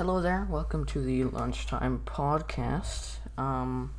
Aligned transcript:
Hello 0.00 0.22
there. 0.22 0.46
Welcome 0.48 0.86
to 0.86 1.02
the 1.02 1.24
Lunchtime 1.24 2.00
Podcast. 2.06 3.16
Um, 3.36 3.92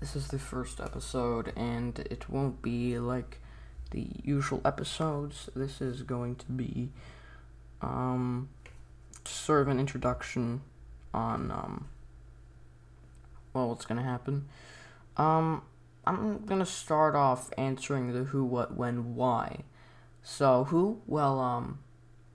this 0.00 0.16
is 0.16 0.28
the 0.28 0.38
first 0.38 0.80
episode, 0.80 1.52
and 1.56 1.98
it 1.98 2.30
won't 2.30 2.62
be 2.62 2.98
like 2.98 3.38
the 3.90 4.06
usual 4.22 4.62
episodes. 4.64 5.50
This 5.54 5.82
is 5.82 6.00
going 6.00 6.36
to 6.36 6.50
be 6.50 6.88
um, 7.82 8.48
sort 9.26 9.60
of 9.60 9.68
an 9.68 9.78
introduction 9.78 10.62
on 11.12 11.50
um, 11.50 11.88
well, 13.52 13.68
what's 13.68 13.84
gonna 13.84 14.02
happen. 14.02 14.48
Um, 15.18 15.60
I'm 16.06 16.46
gonna 16.46 16.64
start 16.64 17.14
off 17.14 17.50
answering 17.58 18.14
the 18.14 18.24
who, 18.24 18.42
what, 18.42 18.74
when, 18.74 19.16
why. 19.16 19.64
So 20.22 20.64
who? 20.64 21.02
Well, 21.06 21.40
um, 21.40 21.80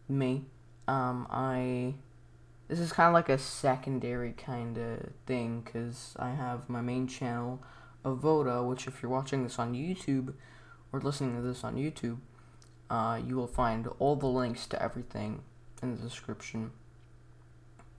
me. 0.07 0.45
Um, 0.87 1.25
I. 1.31 1.95
This 2.69 2.79
is 2.79 2.91
kind 2.91 3.07
of 3.07 3.15
like 3.15 3.29
a 3.29 3.39
secondary 3.39 4.31
kind 4.31 4.77
of 4.77 5.09
thing 5.25 5.61
because 5.61 6.13
I 6.19 6.29
have 6.29 6.69
my 6.69 6.81
main 6.81 7.07
channel, 7.07 7.63
Avoda, 8.05 8.63
which 8.63 8.85
if 8.85 9.01
you're 9.01 9.11
watching 9.11 9.41
this 9.41 9.57
on 9.57 9.73
YouTube 9.73 10.35
or 10.93 11.01
listening 11.01 11.35
to 11.35 11.41
this 11.41 11.63
on 11.63 11.77
YouTube, 11.77 12.19
uh, 12.91 13.19
you 13.25 13.35
will 13.35 13.47
find 13.47 13.87
all 13.97 14.15
the 14.15 14.27
links 14.27 14.67
to 14.67 14.81
everything 14.81 15.41
in 15.81 15.95
the 15.95 16.01
description. 16.01 16.69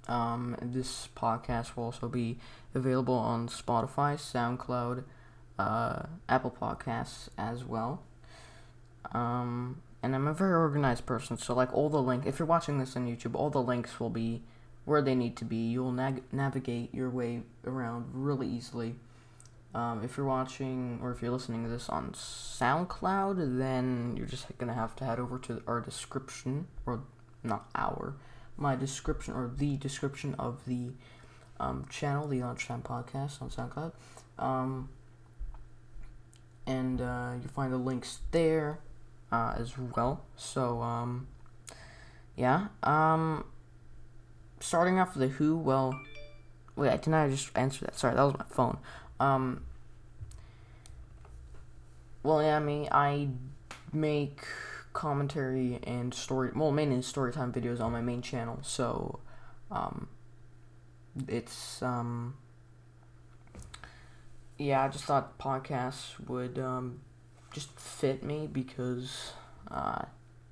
Um, 0.06 0.56
this 0.62 1.09
podcast 1.16 1.75
will 1.75 1.84
also 1.84 2.06
be 2.06 2.39
available 2.73 3.14
on 3.14 3.48
Spotify, 3.48 4.14
SoundCloud, 4.14 5.02
uh, 5.59 6.05
Apple 6.28 6.55
Podcasts 6.61 7.28
as 7.37 7.64
well. 7.64 8.05
Um, 9.11 9.83
and 10.00 10.14
I'm 10.14 10.28
a 10.28 10.33
very 10.33 10.55
organized 10.55 11.06
person, 11.06 11.37
so 11.37 11.55
like 11.55 11.75
all 11.75 11.89
the 11.89 12.00
link, 12.00 12.25
if 12.25 12.39
you're 12.39 12.47
watching 12.47 12.78
this 12.78 12.95
on 12.95 13.09
YouTube, 13.09 13.34
all 13.34 13.50
the 13.50 13.61
links 13.61 13.98
will 13.98 14.11
be 14.11 14.42
where 14.90 15.00
they 15.00 15.14
need 15.14 15.36
to 15.36 15.44
be. 15.44 15.56
You'll 15.56 15.92
nag- 15.92 16.24
navigate 16.32 16.92
your 16.92 17.08
way 17.08 17.42
around 17.64 18.06
really 18.12 18.48
easily. 18.48 18.97
Um, 19.72 20.02
if 20.02 20.16
you're 20.16 20.27
watching 20.27 20.98
or 21.00 21.12
if 21.12 21.22
you're 21.22 21.30
listening 21.30 21.62
to 21.62 21.70
this 21.70 21.88
on 21.88 22.10
SoundCloud, 22.10 23.58
then 23.58 24.14
you're 24.16 24.27
just 24.27 24.47
gonna 24.58 24.74
have 24.74 24.97
to 24.97 25.05
head 25.05 25.20
over 25.20 25.38
to 25.38 25.62
our 25.69 25.80
description, 25.80 26.66
or 26.86 27.05
not 27.44 27.70
our, 27.77 28.16
my 28.56 28.74
description 28.74 29.32
or 29.32 29.48
the 29.56 29.77
description 29.77 30.34
of 30.41 30.64
the 30.66 30.91
um, 31.60 31.86
channel, 31.88 32.27
the 32.27 32.41
Lunchtime 32.41 32.82
Podcast 32.82 33.41
on 33.41 33.48
SoundCloud. 33.48 33.92
Um, 34.41 34.88
and 36.66 37.00
uh, 37.00 37.34
you 37.41 37.47
find 37.47 37.72
the 37.72 37.78
links 37.78 38.19
there 38.32 38.80
uh, 39.30 39.54
as 39.56 39.78
well. 39.78 40.25
So, 40.34 40.82
um, 40.82 41.28
yeah. 42.36 42.66
Starting 44.61 44.98
off 44.98 45.16
with 45.16 45.28
the 45.28 45.34
Who, 45.36 45.56
well, 45.56 45.98
wait, 46.77 46.91
I 46.91 46.97
didn't 46.97 47.14
I 47.14 47.30
just 47.30 47.50
answer 47.56 47.86
that? 47.86 47.98
Sorry, 47.98 48.14
that 48.14 48.22
was 48.22 48.34
my 48.39 48.44
phone. 48.50 48.78
Um, 49.19 49.64
well, 52.22 52.42
yeah, 52.42 52.56
I 52.56 52.61
mean, 52.61 52.88
I 52.92 53.28
make 53.92 54.44
commentary 54.92 55.81
and 55.84 56.12
story, 56.12 56.50
well, 56.55 56.72
mainly 56.72 57.00
story 57.03 57.33
time 57.33 57.53
videos 57.53 57.81
on 57.81 57.91
my 57.92 58.03
main 58.03 58.20
channel, 58.22 58.58
so, 58.62 59.20
um, 59.70 60.08
it's, 61.27 61.83
um, 61.83 62.34
yeah, 64.58 64.84
I 64.84 64.88
just 64.88 65.05
thought 65.05 65.38
podcasts 65.38 66.20
would, 66.28 66.58
um, 66.58 67.00
just 67.50 67.78
fit 67.81 68.22
me 68.22 68.47
because, 68.47 69.33
uh, 69.70 70.03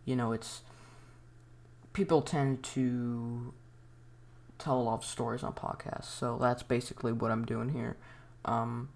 you 0.05 0.17
know, 0.17 0.33
it's, 0.33 0.63
people 1.93 2.23
tend 2.23 2.63
to 2.63 3.53
tell 4.59 4.81
a 4.81 4.83
lot 4.83 4.95
of 4.95 5.05
stories 5.05 5.43
on 5.43 5.53
podcasts, 5.53 6.07
so 6.07 6.39
that's 6.41 6.63
basically 6.63 7.13
what 7.13 7.31
I'm 7.31 7.45
doing 7.45 7.71
here. 7.71 7.97
Um, 8.45 8.89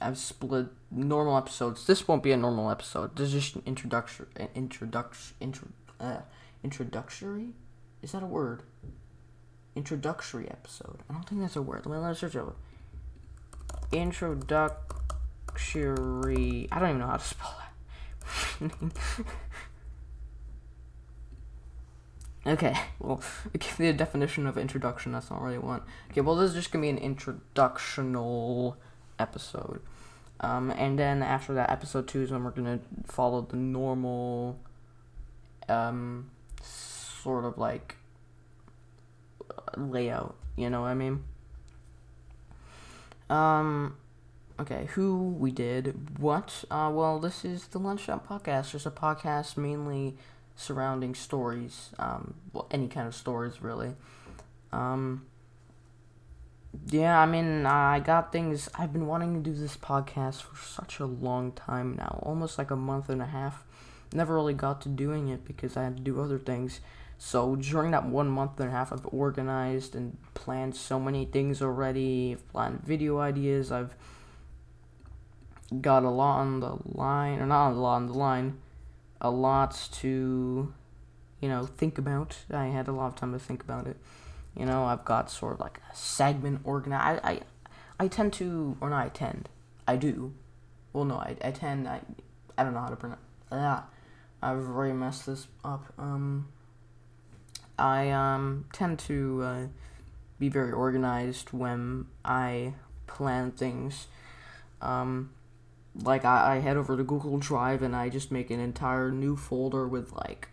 I've 0.00 0.18
split 0.18 0.66
normal 0.90 1.36
episodes. 1.36 1.86
This 1.86 2.08
won't 2.08 2.22
be 2.22 2.32
a 2.32 2.36
normal 2.36 2.70
episode. 2.70 3.16
This 3.16 3.28
is 3.28 3.44
just 3.44 3.56
an 3.56 3.62
introduction, 3.66 4.26
an 4.36 4.48
introduction, 4.54 5.36
intro, 5.40 5.68
uh, 6.00 6.20
introductory. 6.64 7.50
Is 8.02 8.12
that 8.12 8.22
a 8.22 8.26
word? 8.26 8.62
Introductory 9.76 10.50
episode. 10.50 11.00
I 11.08 11.14
don't 11.14 11.28
think 11.28 11.40
that's 11.40 11.56
a 11.56 11.62
word. 11.62 11.86
Let 11.86 11.96
me 11.96 12.04
let's 12.04 12.20
search 12.20 12.34
it. 12.34 12.42
Introductory. 13.92 16.68
I 16.72 16.78
don't 16.78 16.88
even 16.88 17.00
know 17.00 17.06
how 17.06 17.16
to 17.16 17.24
spell 17.24 17.54
that. 17.60 17.68
okay, 22.46 22.76
well, 22.98 23.22
give 23.58 23.78
me 23.78 23.88
a 23.88 23.92
definition 23.92 24.46
of 24.46 24.56
introduction. 24.58 25.12
That's 25.12 25.30
not 25.30 25.42
really 25.42 25.58
one. 25.58 25.82
Okay, 26.10 26.20
well, 26.20 26.36
this 26.36 26.50
is 26.50 26.56
just 26.56 26.72
gonna 26.72 26.82
be 26.82 26.88
an 26.88 26.98
introductional 26.98 28.76
episode. 29.18 29.80
Um, 30.40 30.70
and 30.72 30.98
then 30.98 31.22
after 31.22 31.54
that, 31.54 31.70
episode 31.70 32.08
two 32.08 32.22
is 32.22 32.30
when 32.30 32.42
we're 32.44 32.50
gonna 32.50 32.80
follow 33.06 33.42
the 33.42 33.56
normal, 33.56 34.58
um, 35.68 36.30
sort 36.62 37.44
of 37.44 37.58
like 37.58 37.96
layout. 39.76 40.36
You 40.56 40.70
know 40.70 40.82
what 40.82 40.88
I 40.88 40.94
mean? 40.94 41.24
Um, 43.30 43.96
okay, 44.60 44.88
who 44.92 45.30
we 45.38 45.50
did 45.50 46.18
what? 46.18 46.64
Uh, 46.70 46.90
well, 46.92 47.18
this 47.18 47.44
is 47.44 47.68
the 47.68 47.78
Lunchtime 47.78 48.20
Podcast. 48.20 48.72
Just 48.72 48.86
a 48.86 48.90
podcast 48.90 49.56
mainly 49.56 50.16
surrounding 50.62 51.14
stories. 51.14 51.90
Um, 51.98 52.34
well, 52.52 52.68
any 52.70 52.88
kind 52.88 53.06
of 53.06 53.14
stories 53.14 53.60
really. 53.60 53.94
Um 54.72 55.26
yeah, 56.86 57.20
I 57.20 57.26
mean, 57.26 57.66
I 57.66 58.00
got 58.00 58.32
things. 58.32 58.70
I've 58.74 58.92
been 58.92 59.06
wanting 59.06 59.34
to 59.34 59.50
do 59.50 59.54
this 59.54 59.76
podcast 59.76 60.42
for 60.42 60.56
such 60.56 61.00
a 61.00 61.06
long 61.06 61.52
time 61.52 61.96
now, 61.96 62.18
almost 62.22 62.56
like 62.56 62.70
a 62.70 62.76
month 62.76 63.10
and 63.10 63.20
a 63.20 63.26
half. 63.26 63.64
Never 64.12 64.34
really 64.34 64.54
got 64.54 64.80
to 64.82 64.88
doing 64.88 65.28
it 65.28 65.44
because 65.44 65.76
I 65.76 65.84
had 65.84 65.98
to 65.98 66.02
do 66.02 66.20
other 66.20 66.38
things. 66.38 66.80
So 67.18 67.56
during 67.56 67.90
that 67.92 68.06
one 68.06 68.28
month 68.28 68.58
and 68.58 68.68
a 68.68 68.72
half, 68.72 68.92
I've 68.92 69.06
organized 69.06 69.94
and 69.94 70.16
planned 70.34 70.74
so 70.74 70.98
many 70.98 71.24
things 71.24 71.62
already. 71.62 72.32
I've 72.32 72.52
planned 72.52 72.80
video 72.82 73.18
ideas. 73.18 73.70
I've 73.70 73.94
got 75.80 76.04
a 76.04 76.10
lot 76.10 76.40
on 76.40 76.60
the 76.60 76.78
line, 76.84 77.38
or 77.38 77.46
not 77.46 77.70
a 77.70 77.74
lot 77.74 77.96
on 77.96 78.06
the 78.08 78.14
line, 78.14 78.58
a 79.22 79.30
lot 79.30 79.88
to, 79.92 80.74
you 81.40 81.48
know, 81.48 81.64
think 81.64 81.96
about. 81.96 82.36
I 82.52 82.66
had 82.66 82.88
a 82.88 82.92
lot 82.92 83.06
of 83.06 83.14
time 83.14 83.32
to 83.32 83.38
think 83.38 83.62
about 83.62 83.86
it. 83.86 83.96
You 84.54 84.66
know, 84.66 84.84
I've 84.84 85.04
got 85.04 85.30
sort 85.30 85.54
of 85.54 85.60
like 85.60 85.80
a 85.90 85.96
segment 85.96 86.60
organized. 86.64 87.20
I, 87.24 87.30
I, 87.30 87.40
I 87.98 88.08
tend 88.08 88.34
to, 88.34 88.76
or 88.80 88.90
not 88.90 89.06
I 89.06 89.08
tend, 89.08 89.48
I 89.88 89.96
do. 89.96 90.34
Well, 90.92 91.04
no, 91.06 91.14
I, 91.14 91.36
I 91.42 91.52
tend, 91.52 91.88
I, 91.88 92.00
I 92.58 92.64
don't 92.64 92.74
know 92.74 92.80
how 92.80 92.88
to 92.88 92.96
pronounce, 92.96 93.20
ah, 93.50 93.86
I've 94.42 94.58
already 94.58 94.92
messed 94.92 95.24
this 95.24 95.46
up. 95.64 95.90
Um, 95.96 96.48
I, 97.78 98.10
um, 98.10 98.66
tend 98.72 98.98
to, 99.00 99.42
uh, 99.42 99.66
be 100.38 100.48
very 100.48 100.72
organized 100.72 101.52
when 101.52 102.06
I 102.24 102.74
plan 103.06 103.52
things. 103.52 104.08
Um, 104.80 105.30
like 105.94 106.24
I, 106.24 106.56
I 106.56 106.58
head 106.60 106.76
over 106.76 106.96
to 106.96 107.04
Google 107.04 107.38
Drive 107.38 107.82
and 107.82 107.94
I 107.94 108.08
just 108.08 108.30
make 108.30 108.50
an 108.50 108.60
entire 108.60 109.10
new 109.10 109.36
folder 109.36 109.86
with 109.86 110.12
like 110.12 110.48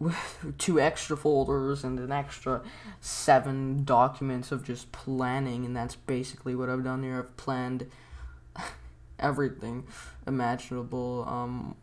two 0.58 0.80
extra 0.80 1.16
folders 1.16 1.84
and 1.84 1.98
an 1.98 2.12
extra 2.12 2.62
seven 3.00 3.84
documents 3.84 4.52
of 4.52 4.64
just 4.64 4.92
planning 4.92 5.64
and 5.64 5.76
that's 5.76 5.96
basically 5.96 6.54
what 6.54 6.68
I've 6.68 6.84
done 6.84 7.02
here. 7.02 7.18
I've 7.18 7.36
planned 7.36 7.86
everything 9.18 9.86
imaginable. 10.26 11.24
Um 11.26 11.76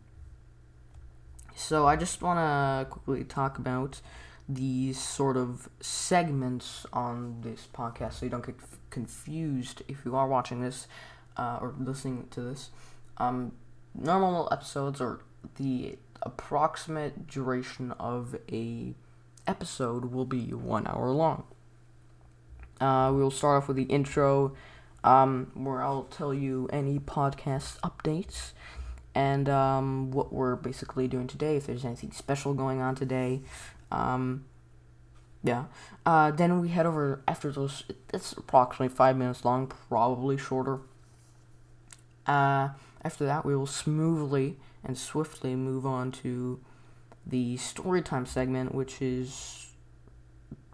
so 1.56 1.88
I 1.88 1.96
just 1.96 2.22
want 2.22 2.38
to 2.38 2.86
quickly 2.90 3.24
talk 3.24 3.58
about 3.58 4.02
these 4.48 5.00
sort 5.00 5.38
of 5.38 5.70
segments 5.80 6.86
on 6.94 7.42
this 7.42 7.68
podcast 7.74 8.14
so 8.14 8.26
you 8.26 8.30
don't 8.30 8.46
get 8.46 8.56
confused 8.90 9.82
if 9.88 10.06
you 10.06 10.16
are 10.16 10.28
watching 10.28 10.62
this 10.62 10.88
uh, 11.38 11.60
or 11.62 11.74
listening 11.80 12.28
to 12.32 12.42
this. 12.42 12.70
Um, 13.18 13.54
normal 13.94 14.48
episodes 14.52 15.00
or 15.02 15.22
the 15.58 15.98
approximate 16.22 17.28
duration 17.28 17.92
of 17.94 18.36
a 18.52 18.94
episode 19.48 20.06
will 20.06 20.26
be 20.26 20.54
one 20.54 20.88
hour 20.88 21.12
long. 21.12 21.44
Uh, 22.82 23.12
we'll 23.14 23.32
start 23.32 23.64
off 23.64 23.68
with 23.68 23.78
the 23.78 23.84
intro, 23.84 24.54
um, 25.04 25.52
where 25.54 25.82
I'll 25.82 26.04
tell 26.04 26.34
you 26.34 26.68
any 26.74 27.00
podcast 27.00 27.80
updates 27.80 28.52
and 29.14 29.48
um, 29.48 30.12
what 30.12 30.34
we're 30.34 30.56
basically 30.56 31.08
doing 31.08 31.28
today. 31.28 31.56
If 31.56 31.68
there's 31.68 31.86
anything 31.86 32.12
special 32.12 32.54
going 32.54 32.82
on 32.82 32.96
today, 32.96 33.42
um, 33.92 34.46
yeah. 35.44 35.66
Uh, 36.06 36.32
then 36.32 36.60
we 36.60 36.70
head 36.70 36.86
over 36.86 37.22
after 37.28 37.52
those. 37.52 37.84
It's 38.14 38.34
approximately 38.34 38.94
five 38.94 39.16
minutes 39.16 39.46
long, 39.46 39.72
probably 39.90 40.38
shorter. 40.38 40.80
Uh, 42.28 42.70
after 43.04 43.26
that, 43.26 43.46
we 43.46 43.56
will 43.56 43.68
smoothly 43.68 44.58
and 44.84 44.98
swiftly 44.98 45.56
move 45.56 45.86
on 45.86 46.12
to 46.12 46.60
the 47.26 47.58
story 47.58 48.02
time 48.02 48.26
segment, 48.26 48.74
which 48.74 49.02
is 49.02 49.74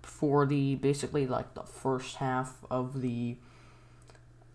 for 0.02 0.46
the 0.46 0.76
basically 0.76 1.26
like 1.26 1.54
the 1.54 1.64
first 1.64 2.18
half 2.18 2.58
of 2.70 3.02
the 3.02 3.38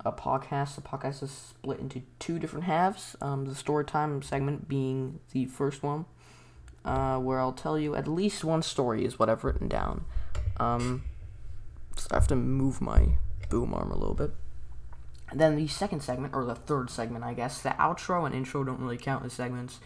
a 0.04 0.12
podcast. 0.12 0.76
The 0.76 0.82
podcast 0.82 1.22
is 1.22 1.30
split 1.30 1.80
into 1.80 2.02
two 2.18 2.38
different 2.38 2.64
halves. 2.64 3.16
Um, 3.20 3.44
the 3.44 3.54
story 3.54 3.84
time 3.84 4.22
segment 4.22 4.68
being 4.68 5.20
the 5.32 5.46
first 5.46 5.82
one, 5.82 6.06
uh, 6.84 7.18
where 7.18 7.40
I'll 7.40 7.52
tell 7.52 7.78
you 7.78 7.94
at 7.96 8.06
least 8.06 8.44
one 8.44 8.62
story 8.62 9.04
is 9.04 9.18
what 9.18 9.28
I've 9.28 9.44
written 9.44 9.68
down. 9.68 10.04
Um, 10.58 11.04
so 11.96 12.06
I 12.12 12.14
have 12.14 12.28
to 12.28 12.36
move 12.36 12.80
my 12.80 13.16
boom 13.50 13.74
arm 13.74 13.90
a 13.90 13.96
little 13.96 14.14
bit. 14.14 14.30
Then 15.34 15.56
the 15.56 15.66
second 15.66 16.00
segment, 16.00 16.34
or 16.34 16.44
the 16.44 16.54
third 16.54 16.88
segment, 16.88 17.24
I 17.24 17.34
guess, 17.34 17.60
the 17.60 17.70
outro 17.70 18.26
and 18.26 18.34
intro 18.34 18.62
don't 18.62 18.80
really 18.80 18.96
count 18.96 19.24
as 19.24 19.32
segments. 19.32 19.80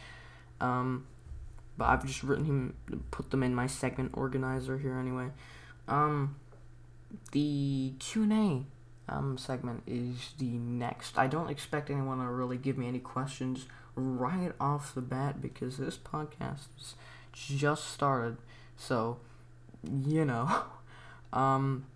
Um, 0.60 1.06
but 1.78 1.86
I've 1.86 2.04
just 2.04 2.22
written 2.22 2.44
him, 2.44 2.76
put 3.10 3.30
them 3.30 3.42
in 3.42 3.54
my 3.54 3.66
segment 3.66 4.10
organizer 4.14 4.78
here 4.78 4.98
anyway. 4.98 5.28
Um, 5.88 6.36
the 7.32 7.94
Q 7.98 8.24
and 8.24 8.32
A 8.32 9.14
um, 9.14 9.38
segment 9.38 9.82
is 9.86 10.34
the 10.38 10.50
next. 10.50 11.18
I 11.18 11.26
don't 11.26 11.48
expect 11.48 11.90
anyone 11.90 12.18
to 12.18 12.26
really 12.26 12.58
give 12.58 12.76
me 12.76 12.86
any 12.86 12.98
questions 12.98 13.66
right 13.96 14.52
off 14.60 14.94
the 14.94 15.00
bat 15.00 15.40
because 15.40 15.78
this 15.78 15.96
podcast 15.96 16.66
just 17.32 17.90
started. 17.90 18.36
So, 18.76 19.18
you 19.82 20.24
know, 20.24 20.64
um, 21.32 21.86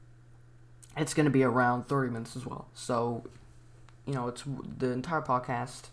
it's 0.96 1.14
going 1.14 1.24
to 1.24 1.30
be 1.30 1.42
around 1.42 1.86
30 1.86 2.12
minutes 2.12 2.36
as 2.36 2.46
well. 2.46 2.68
So, 2.74 3.24
you 4.06 4.14
know, 4.14 4.28
it's 4.28 4.44
the 4.78 4.90
entire 4.90 5.22
podcast 5.22 5.88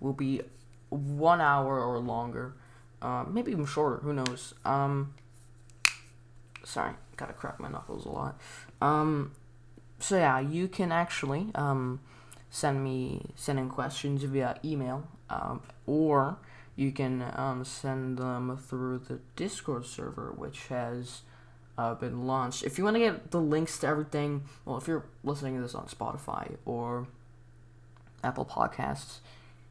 will 0.00 0.12
be 0.12 0.42
one 0.90 1.40
hour 1.40 1.82
or 1.82 1.98
longer, 1.98 2.54
uh, 3.02 3.24
maybe 3.28 3.52
even 3.52 3.66
shorter. 3.66 3.96
Who 3.96 4.12
knows? 4.12 4.54
Um, 4.64 5.14
sorry, 6.64 6.92
gotta 7.16 7.32
crack 7.32 7.58
my 7.58 7.68
knuckles 7.68 8.04
a 8.04 8.10
lot. 8.10 8.40
Um, 8.80 9.32
so 9.98 10.16
yeah, 10.16 10.38
you 10.40 10.68
can 10.68 10.92
actually 10.92 11.48
um, 11.54 12.00
send 12.50 12.82
me 12.84 13.32
send 13.34 13.58
in 13.58 13.68
questions 13.68 14.22
via 14.24 14.58
email, 14.64 15.08
um, 15.30 15.62
or 15.86 16.38
you 16.74 16.92
can 16.92 17.24
um, 17.34 17.64
send 17.64 18.18
them 18.18 18.56
through 18.56 18.98
the 18.98 19.20
Discord 19.34 19.86
server, 19.86 20.32
which 20.36 20.66
has 20.68 21.22
uh, 21.78 21.94
been 21.94 22.26
launched. 22.26 22.62
If 22.64 22.78
you 22.78 22.84
want 22.84 22.96
to 22.96 23.00
get 23.00 23.30
the 23.30 23.40
links 23.40 23.78
to 23.78 23.86
everything, 23.86 24.44
well, 24.64 24.76
if 24.76 24.88
you're 24.88 25.04
listening 25.24 25.56
to 25.56 25.62
this 25.62 25.74
on 25.74 25.86
Spotify 25.86 26.56
or 26.64 27.06
Apple 28.24 28.44
Podcasts, 28.44 29.18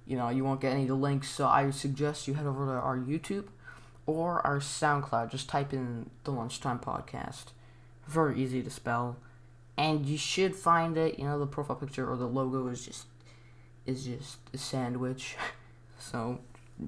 you 0.05 0.17
know 0.17 0.29
you 0.29 0.43
won't 0.43 0.61
get 0.61 0.73
any 0.73 0.83
of 0.83 0.87
the 0.89 0.95
links. 0.95 1.29
So 1.29 1.47
I 1.47 1.69
suggest 1.71 2.27
you 2.27 2.35
head 2.35 2.45
over 2.45 2.65
to 2.65 2.71
our 2.71 2.97
YouTube 2.97 3.47
or 4.05 4.45
our 4.45 4.59
SoundCloud. 4.59 5.31
Just 5.31 5.49
type 5.49 5.73
in 5.73 6.09
the 6.23 6.31
Lunchtime 6.31 6.79
Podcast. 6.79 7.45
Very 8.07 8.39
easy 8.39 8.61
to 8.61 8.69
spell 8.69 9.17
and 9.77 10.05
you 10.05 10.17
should 10.17 10.55
find 10.55 10.97
it. 10.97 11.19
You 11.19 11.25
know, 11.25 11.39
the 11.39 11.47
profile 11.47 11.75
picture 11.75 12.09
or 12.09 12.15
the 12.15 12.27
logo 12.27 12.67
is 12.67 12.85
just 12.85 13.05
is 13.85 14.05
just 14.05 14.37
a 14.53 14.57
sandwich. 14.57 15.35
so 15.99 16.39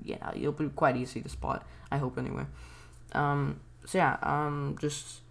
yeah, 0.03 0.31
it'll 0.35 0.51
be 0.51 0.69
quite 0.69 0.97
easy 0.97 1.21
to 1.21 1.29
spot. 1.29 1.65
I 1.91 1.97
hope 1.97 2.17
anyway. 2.17 2.45
Um, 3.13 3.59
so 3.87 3.97
yeah, 3.97 4.17
um, 4.21 4.75
just 4.81 5.21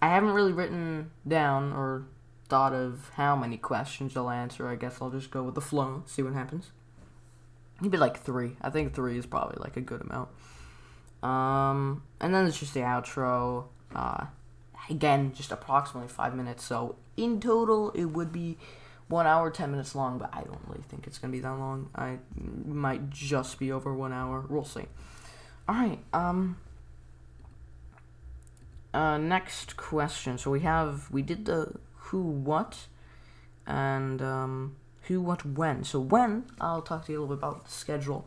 I 0.00 0.10
haven't 0.10 0.30
really 0.30 0.52
written 0.52 1.10
down 1.26 1.72
or 1.72 2.04
thought 2.48 2.72
of 2.72 3.10
how 3.14 3.34
many 3.34 3.56
questions 3.56 4.16
I'll 4.16 4.30
answer. 4.30 4.68
I 4.68 4.76
guess 4.76 4.98
I'll 5.02 5.10
just 5.10 5.32
go 5.32 5.42
with 5.42 5.56
the 5.56 5.60
flow, 5.60 6.04
see 6.06 6.22
what 6.22 6.34
happens. 6.34 6.70
Maybe 7.80 7.98
like 7.98 8.22
three. 8.22 8.52
I 8.62 8.70
think 8.70 8.94
three 8.94 9.18
is 9.18 9.26
probably 9.26 9.56
like 9.60 9.76
a 9.76 9.80
good 9.80 10.02
amount. 10.02 10.28
Um, 11.20 12.04
and 12.20 12.32
then 12.32 12.46
it's 12.46 12.60
just 12.60 12.74
the 12.74 12.80
outro. 12.80 13.64
Uh, 13.92 14.26
again, 14.88 15.32
just 15.34 15.50
approximately 15.50 16.08
five 16.08 16.32
minutes. 16.32 16.64
So 16.64 16.94
in 17.16 17.40
total, 17.40 17.90
it 17.90 18.04
would 18.04 18.30
be 18.30 18.56
one 19.08 19.26
hour, 19.26 19.50
ten 19.50 19.72
minutes 19.72 19.96
long, 19.96 20.18
but 20.18 20.30
I 20.32 20.42
don't 20.42 20.62
really 20.68 20.84
think 20.88 21.08
it's 21.08 21.18
gonna 21.18 21.32
be 21.32 21.40
that 21.40 21.58
long. 21.58 21.90
I 21.96 22.18
might 22.64 23.10
just 23.10 23.58
be 23.58 23.72
over 23.72 23.92
one 23.92 24.12
hour. 24.12 24.44
We'll 24.48 24.64
see. 24.64 24.84
All 25.68 25.74
right. 25.74 25.98
Um. 26.12 26.58
Uh, 28.94 29.18
next 29.18 29.76
question. 29.76 30.38
So 30.38 30.50
we 30.50 30.60
have 30.60 31.10
we 31.10 31.22
did 31.22 31.44
the 31.44 31.74
who 31.94 32.22
what, 32.22 32.86
and 33.66 34.22
um, 34.22 34.76
who 35.02 35.20
what 35.20 35.44
when. 35.44 35.84
So 35.84 36.00
when 36.00 36.44
I'll 36.60 36.82
talk 36.82 37.06
to 37.06 37.12
you 37.12 37.18
a 37.18 37.20
little 37.20 37.36
bit 37.36 37.42
about 37.42 37.64
the 37.64 37.70
schedule. 37.70 38.26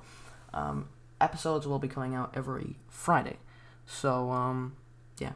Um, 0.54 0.90
episodes 1.22 1.68
will 1.68 1.80
be 1.80 1.88
coming 1.88 2.16
out 2.16 2.32
every 2.36 2.76
Friday. 2.88 3.38
So 3.86 4.32
um, 4.32 4.76
yeah, 5.20 5.34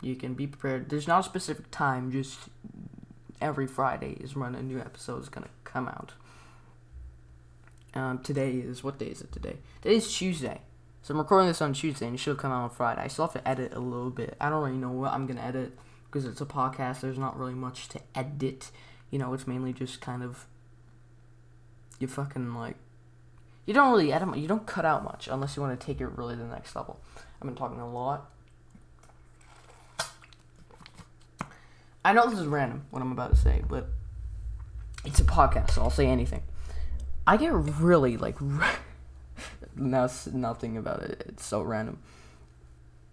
you 0.00 0.16
can 0.16 0.34
be 0.34 0.46
prepared. 0.46 0.88
There's 0.88 1.08
not 1.08 1.20
a 1.20 1.22
specific 1.22 1.70
time, 1.70 2.10
just 2.10 2.38
every 3.40 3.66
Friday 3.66 4.16
is 4.20 4.36
when 4.36 4.54
a 4.54 4.62
new 4.62 4.78
episode 4.78 5.22
is 5.22 5.28
gonna 5.28 5.48
come 5.64 5.88
out. 5.88 6.12
Um, 7.94 8.18
today 8.18 8.56
is 8.56 8.82
what 8.82 8.98
day 8.98 9.06
is 9.06 9.20
it 9.20 9.32
today? 9.32 9.58
Today 9.82 9.96
is 9.96 10.12
Tuesday. 10.12 10.60
So 11.04 11.12
I'm 11.12 11.18
recording 11.18 11.48
this 11.48 11.60
on 11.60 11.74
Tuesday 11.74 12.06
and 12.06 12.14
it 12.14 12.18
should 12.18 12.38
come 12.38 12.50
out 12.50 12.62
on 12.62 12.70
Friday. 12.70 13.02
I 13.02 13.08
still 13.08 13.26
have 13.26 13.34
to 13.34 13.46
edit 13.46 13.74
a 13.74 13.78
little 13.78 14.08
bit. 14.08 14.38
I 14.40 14.48
don't 14.48 14.64
really 14.64 14.78
know 14.78 14.90
what 14.90 15.12
I'm 15.12 15.26
gonna 15.26 15.42
edit 15.42 15.76
because 16.06 16.24
it's 16.24 16.40
a 16.40 16.46
podcast. 16.46 17.02
There's 17.02 17.18
not 17.18 17.38
really 17.38 17.52
much 17.52 17.90
to 17.90 18.00
edit. 18.14 18.70
You 19.10 19.18
know, 19.18 19.34
it's 19.34 19.46
mainly 19.46 19.74
just 19.74 20.00
kind 20.00 20.22
of 20.22 20.46
you 21.98 22.06
fucking 22.06 22.54
like 22.54 22.76
you 23.66 23.74
don't 23.74 23.90
really 23.90 24.14
edit. 24.14 24.34
You 24.38 24.48
don't 24.48 24.66
cut 24.66 24.86
out 24.86 25.04
much 25.04 25.28
unless 25.28 25.56
you 25.56 25.62
want 25.62 25.78
to 25.78 25.86
take 25.86 26.00
it 26.00 26.06
really 26.06 26.36
to 26.36 26.42
the 26.42 26.48
next 26.48 26.74
level. 26.74 26.98
I've 27.18 27.46
been 27.46 27.54
talking 27.54 27.80
a 27.80 27.92
lot. 27.92 28.30
I 32.02 32.14
know 32.14 32.30
this 32.30 32.38
is 32.38 32.46
random 32.46 32.86
what 32.90 33.02
I'm 33.02 33.12
about 33.12 33.28
to 33.28 33.36
say, 33.36 33.62
but 33.68 33.88
it's 35.04 35.20
a 35.20 35.24
podcast, 35.24 35.72
so 35.72 35.82
I'll 35.82 35.90
say 35.90 36.06
anything. 36.06 36.44
I 37.26 37.36
get 37.36 37.52
really 37.52 38.16
like 38.16 38.38
that's 39.76 40.26
nothing 40.28 40.76
about 40.76 41.02
it. 41.02 41.24
It's 41.28 41.44
so 41.44 41.62
random. 41.62 42.00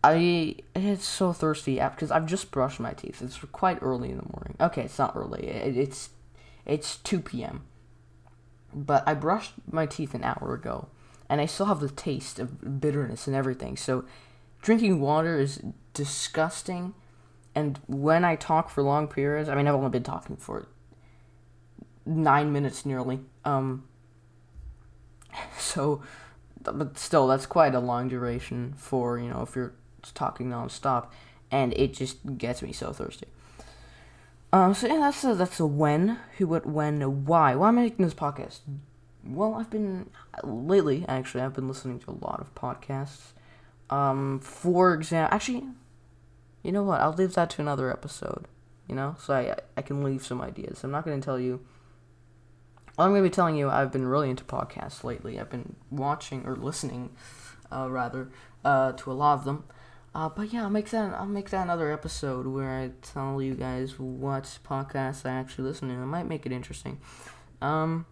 I 0.04 0.56
it's 0.76 1.06
so 1.06 1.32
thirsty 1.32 1.76
because 1.76 2.12
I've 2.12 2.26
just 2.26 2.52
brushed 2.52 2.80
my 2.80 2.94
teeth. 2.94 3.22
It's 3.22 3.38
quite 3.52 3.80
early 3.82 4.10
in 4.10 4.18
the 4.18 4.30
morning. 4.34 4.56
Okay, 4.60 4.84
it's 4.84 4.98
not 4.98 5.16
early. 5.16 5.48
It, 5.48 5.78
it's 5.78 6.10
it's 6.66 6.98
two 6.98 7.20
p.m. 7.20 7.64
But 8.74 9.04
I 9.06 9.14
brushed 9.14 9.54
my 9.70 9.86
teeth 9.86 10.14
an 10.14 10.24
hour 10.24 10.54
ago, 10.54 10.88
and 11.30 11.42
I 11.42 11.46
still 11.46 11.66
have 11.68 11.82
the 11.82 11.90
taste 11.90 12.40
of 12.40 12.80
bitterness 12.80 13.28
and 13.28 13.36
everything. 13.36 13.76
So, 13.76 14.06
drinking 14.62 15.02
water 15.02 15.38
is 15.40 15.62
disgusting 15.94 16.94
and 17.54 17.80
when 17.88 18.24
I 18.24 18.36
talk 18.36 18.70
for 18.70 18.82
long 18.82 19.08
periods, 19.08 19.50
I 19.50 19.56
mean, 19.56 19.68
I've 19.68 19.76
only 19.76 19.90
been 19.90 20.04
talking 20.04 20.38
for 20.38 20.68
nine 22.06 22.52
minutes 22.52 22.86
nearly. 22.86 23.20
Um, 23.44 23.88
so, 25.58 26.02
but 26.64 26.98
still, 26.98 27.28
that's 27.28 27.46
quite 27.46 27.76
a 27.76 27.80
long 27.80 28.08
duration 28.08 28.74
for, 28.78 29.18
you 29.20 29.30
know, 29.30 29.42
if 29.42 29.56
you're 29.56 29.74
talking 30.14 30.50
nonstop. 30.50 31.08
And 31.50 31.74
it 31.74 31.94
just 31.94 32.38
gets 32.38 32.62
me 32.62 32.72
so 32.72 32.94
thirsty. 32.94 33.28
Um, 34.54 34.74
so 34.74 34.88
yeah, 34.88 34.98
that's 34.98 35.24
a, 35.24 35.36
that's 35.36 35.60
a 35.60 35.66
when, 35.66 36.20
who, 36.38 36.48
what, 36.48 36.66
when, 36.66 37.26
why. 37.26 37.56
Why 37.56 37.70
am 37.70 37.80
I 37.80 37.84
making 37.84 38.06
this 38.06 38.14
podcast? 38.14 38.60
Well, 39.24 39.56
I've 39.56 39.70
been, 39.70 40.10
lately, 40.44 41.06
actually, 41.08 41.42
I've 41.42 41.54
been 41.54 41.68
listening 41.68 42.00
to 42.00 42.12
a 42.12 42.18
lot 42.26 42.40
of 42.40 42.54
podcasts. 42.56 43.34
Um, 43.90 44.40
for 44.40 44.94
example, 44.94 45.36
actually, 45.36 45.66
you 46.64 46.72
know 46.72 46.84
what? 46.84 47.02
I'll 47.02 47.14
leave 47.14 47.34
that 47.34 47.50
to 47.52 47.62
another 47.62 47.92
episode. 47.92 48.48
You 48.88 48.96
know, 48.96 49.16
so 49.20 49.34
I 49.34 49.56
I 49.78 49.82
can 49.84 50.04
leave 50.04 50.26
some 50.26 50.42
ideas. 50.42 50.84
I'm 50.84 50.92
not 50.92 51.06
going 51.06 51.18
to 51.18 51.24
tell 51.24 51.40
you. 51.40 51.62
I'm 52.98 53.12
going 53.12 53.24
to 53.24 53.30
be 53.30 53.34
telling 53.34 53.56
you, 53.56 53.70
I've 53.70 53.92
been 53.92 54.06
really 54.06 54.30
into 54.30 54.44
podcasts 54.44 55.04
lately. 55.04 55.40
I've 55.40 55.50
been 55.50 55.76
watching 55.90 56.46
or 56.46 56.56
listening, 56.56 57.12
uh, 57.72 57.90
rather, 57.90 58.30
uh, 58.64 58.92
to 58.94 59.12
a 59.12 59.14
lot 59.14 59.40
of 59.40 59.46
them. 59.46 59.64
Uh, 60.14 60.28
but 60.30 60.52
yeah, 60.52 60.64
I'll 60.64 60.70
make 60.70 60.90
that 60.90 61.14
I'll 61.14 61.26
make 61.26 61.52
that 61.52 61.64
another 61.64 61.90
episode 61.90 62.46
where 62.46 62.70
I 62.70 62.92
tell 63.02 63.42
you 63.42 63.56
guys 63.56 63.98
what 63.98 64.44
podcasts 64.66 65.26
I 65.26 65.32
actually 65.32 65.70
listen 65.70 65.88
to. 65.88 65.96
I 65.96 66.06
might 66.06 66.28
make 66.28 66.46
it 66.46 66.52
interesting. 66.52 67.00
Um, 67.62 68.06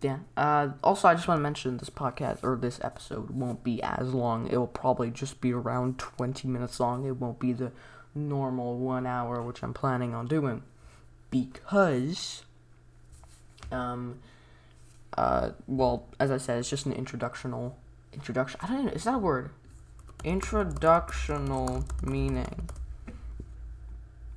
yeah. 0.00 0.20
Uh, 0.36 0.70
also, 0.82 1.08
I 1.08 1.14
just 1.14 1.28
want 1.28 1.38
to 1.38 1.42
mention 1.42 1.76
this 1.76 1.90
podcast 1.90 2.42
or 2.42 2.56
this 2.56 2.80
episode 2.82 3.30
won't 3.30 3.62
be 3.62 3.82
as 3.82 4.14
long. 4.14 4.46
It 4.46 4.56
will 4.56 4.66
probably 4.66 5.10
just 5.10 5.40
be 5.40 5.52
around 5.52 5.98
20 5.98 6.48
minutes 6.48 6.80
long. 6.80 7.04
It 7.04 7.16
won't 7.16 7.38
be 7.38 7.52
the 7.52 7.72
normal 8.14 8.78
one 8.78 9.06
hour, 9.06 9.42
which 9.42 9.62
I'm 9.62 9.74
planning 9.74 10.14
on 10.14 10.26
doing. 10.26 10.62
Because, 11.30 12.44
um, 13.70 14.18
uh, 15.16 15.50
well, 15.66 16.06
as 16.18 16.30
I 16.30 16.38
said, 16.38 16.58
it's 16.58 16.70
just 16.70 16.86
an 16.86 16.92
introductional 16.92 17.74
introduction. 18.12 18.60
I 18.62 18.66
don't 18.68 18.86
know. 18.86 18.92
Is 18.92 19.04
that 19.04 19.14
a 19.14 19.18
word? 19.18 19.50
Introductional 20.24 21.84
meaning. 22.02 22.68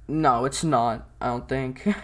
No, 0.07 0.45
it's 0.45 0.63
not. 0.63 1.07
I 1.21 1.27
don't 1.27 1.47
think. 1.47 1.87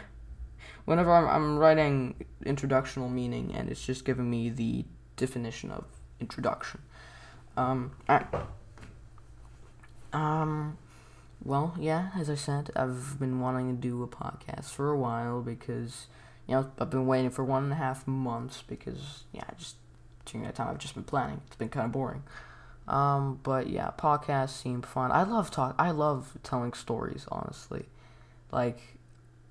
whenever 0.90 1.14
I'm, 1.14 1.28
I'm 1.28 1.60
writing 1.60 2.16
introductional 2.44 3.12
meaning 3.12 3.54
and 3.54 3.70
it's 3.70 3.86
just 3.86 4.06
giving 4.06 4.28
me 4.28 4.50
the 4.50 4.86
definition 5.18 5.70
of 5.70 5.86
introduction. 6.20 6.82
Um, 7.56 7.92
Um, 10.12 10.80
well, 11.44 11.76
yeah, 11.80 12.10
as 12.18 12.28
I 12.28 12.34
said, 12.34 12.72
I've 12.76 13.20
been 13.20 13.40
wanting 13.40 13.76
to 13.76 13.80
do 13.80 14.02
a 14.02 14.08
podcast 14.08 14.72
for 14.72 14.90
a 14.90 14.98
while 14.98 15.42
because, 15.42 16.08
you 16.50 16.56
know, 16.56 16.72
I've 16.80 16.90
been 16.90 17.06
waiting 17.06 17.30
for 17.30 17.46
one 17.46 17.66
and 17.66 17.74
a 17.74 17.76
half 17.76 18.08
months 18.08 18.64
because, 18.68 19.26
yeah, 19.32 19.44
just 19.56 19.76
during 20.26 20.48
that 20.48 20.56
time 20.56 20.68
I've 20.68 20.80
just 20.80 20.96
been 20.96 21.04
planning. 21.04 21.42
It's 21.46 21.56
been 21.56 21.70
kind 21.70 21.86
of 21.86 21.92
boring. 21.92 22.24
Um, 22.88 23.40
but 23.44 23.68
yeah, 23.70 23.92
podcasts 24.00 24.60
seem 24.60 24.82
fun. 24.82 25.12
I 25.12 25.22
love 25.22 25.52
talk. 25.52 25.76
I 25.78 25.92
love 25.92 26.40
telling 26.42 26.74
stories. 26.74 27.28
Honestly, 27.32 27.86
like 28.52 28.98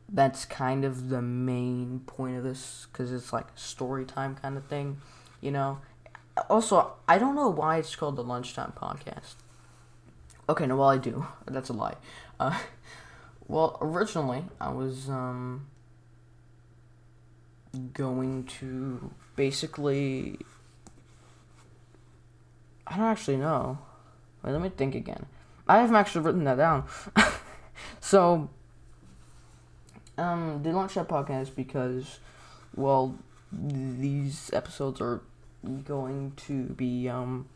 that's 0.08 0.44
kind 0.44 0.84
of 0.84 1.08
the 1.08 1.22
main 1.22 2.00
point 2.04 2.36
of 2.36 2.42
this 2.42 2.88
because 2.90 3.12
it's 3.12 3.32
like 3.32 3.46
story 3.54 4.04
time 4.04 4.34
kind 4.34 4.56
of 4.56 4.64
thing, 4.64 5.00
you 5.40 5.52
know. 5.52 5.78
Also, 6.50 6.94
I 7.06 7.18
don't 7.18 7.36
know 7.36 7.48
why 7.48 7.78
it's 7.78 7.94
called 7.94 8.16
the 8.16 8.24
lunchtime 8.24 8.72
podcast. 8.76 9.36
Okay, 10.48 10.66
no, 10.66 10.78
well 10.78 10.88
I 10.88 10.98
do. 10.98 11.28
That's 11.46 11.68
a 11.68 11.74
lie. 11.74 11.94
Uh, 12.40 12.58
well, 13.46 13.78
originally 13.80 14.46
I 14.60 14.70
was 14.70 15.08
um 15.08 15.68
going 17.92 18.44
to 18.44 19.10
basically 19.36 20.38
I 22.88 22.96
don't 22.96 23.06
actually 23.06 23.36
know. 23.36 23.78
Wait, 24.42 24.52
let 24.52 24.62
me 24.62 24.70
think 24.70 24.94
again. 24.94 25.26
I 25.68 25.78
haven't 25.78 25.96
actually 25.96 26.24
written 26.24 26.44
that 26.44 26.56
down. 26.56 26.84
so, 28.00 28.48
um, 30.16 30.62
the 30.62 30.72
launched 30.72 30.94
That 30.94 31.08
podcast 31.08 31.54
because, 31.54 32.20
well, 32.74 33.14
these 33.52 34.50
episodes 34.54 35.00
are 35.02 35.20
going 35.84 36.32
to 36.46 36.62
be, 36.64 37.08
um, 37.08 37.46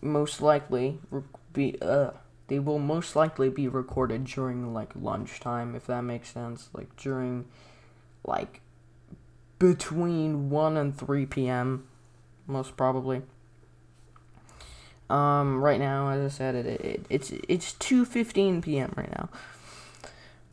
most 0.00 0.42
likely 0.42 0.98
be, 1.52 1.76
uh, 1.80 2.10
they 2.48 2.58
will 2.58 2.80
most 2.80 3.14
likely 3.14 3.48
be 3.48 3.68
recorded 3.68 4.24
during, 4.24 4.74
like, 4.74 4.90
lunchtime, 4.96 5.76
if 5.76 5.86
that 5.86 6.02
makes 6.02 6.30
sense. 6.30 6.68
Like, 6.72 6.96
during, 6.96 7.44
like, 8.24 8.60
between 9.60 10.50
1 10.50 10.76
and 10.76 10.98
3 10.98 11.26
p.m., 11.26 11.86
most 12.48 12.76
probably. 12.76 13.22
Um, 15.08 15.62
right 15.62 15.78
now, 15.78 16.08
as 16.08 16.24
I 16.24 16.36
said, 16.36 16.54
it, 16.54 16.66
it 16.80 17.06
it's 17.10 17.32
it's 17.48 17.72
two 17.72 18.04
fifteen 18.04 18.62
p.m. 18.62 18.92
right 18.96 19.10
now. 19.10 19.28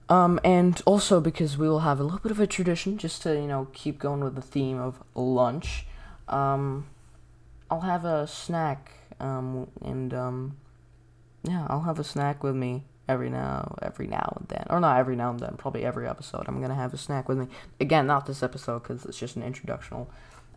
Um, 0.09 0.39
and 0.43 0.81
also 0.85 1.21
because 1.21 1.59
we 1.59 1.69
will 1.69 1.81
have 1.81 1.99
a 1.99 2.03
little 2.03 2.19
bit 2.19 2.31
of 2.31 2.39
a 2.39 2.47
tradition, 2.47 2.97
just 2.97 3.21
to 3.21 3.35
you 3.35 3.45
know 3.45 3.67
keep 3.73 3.99
going 3.99 4.23
with 4.23 4.33
the 4.33 4.41
theme 4.41 4.79
of 4.79 5.03
lunch. 5.13 5.85
Um, 6.27 6.87
I'll 7.69 7.81
have 7.81 8.03
a 8.03 8.25
snack. 8.25 8.93
Um, 9.19 9.67
and 9.83 10.11
um, 10.13 10.57
yeah, 11.43 11.67
I'll 11.69 11.81
have 11.81 11.99
a 11.99 12.03
snack 12.03 12.43
with 12.43 12.55
me 12.55 12.83
every 13.07 13.29
now 13.29 13.77
every 13.81 14.07
now 14.07 14.37
and 14.39 14.47
then, 14.49 14.65
or 14.69 14.79
not 14.79 14.99
every 14.99 15.15
now 15.15 15.31
and 15.31 15.39
then, 15.39 15.55
probably 15.57 15.85
every 15.85 16.07
episode. 16.07 16.45
I'm 16.47 16.61
gonna 16.61 16.75
have 16.75 16.93
a 16.93 16.97
snack 16.97 17.27
with 17.29 17.37
me. 17.37 17.47
Again, 17.79 18.07
not 18.07 18.25
this 18.25 18.43
episode 18.43 18.83
because 18.83 19.05
it's 19.05 19.17
just 19.17 19.35
an 19.35 19.43
introductional 19.43 20.07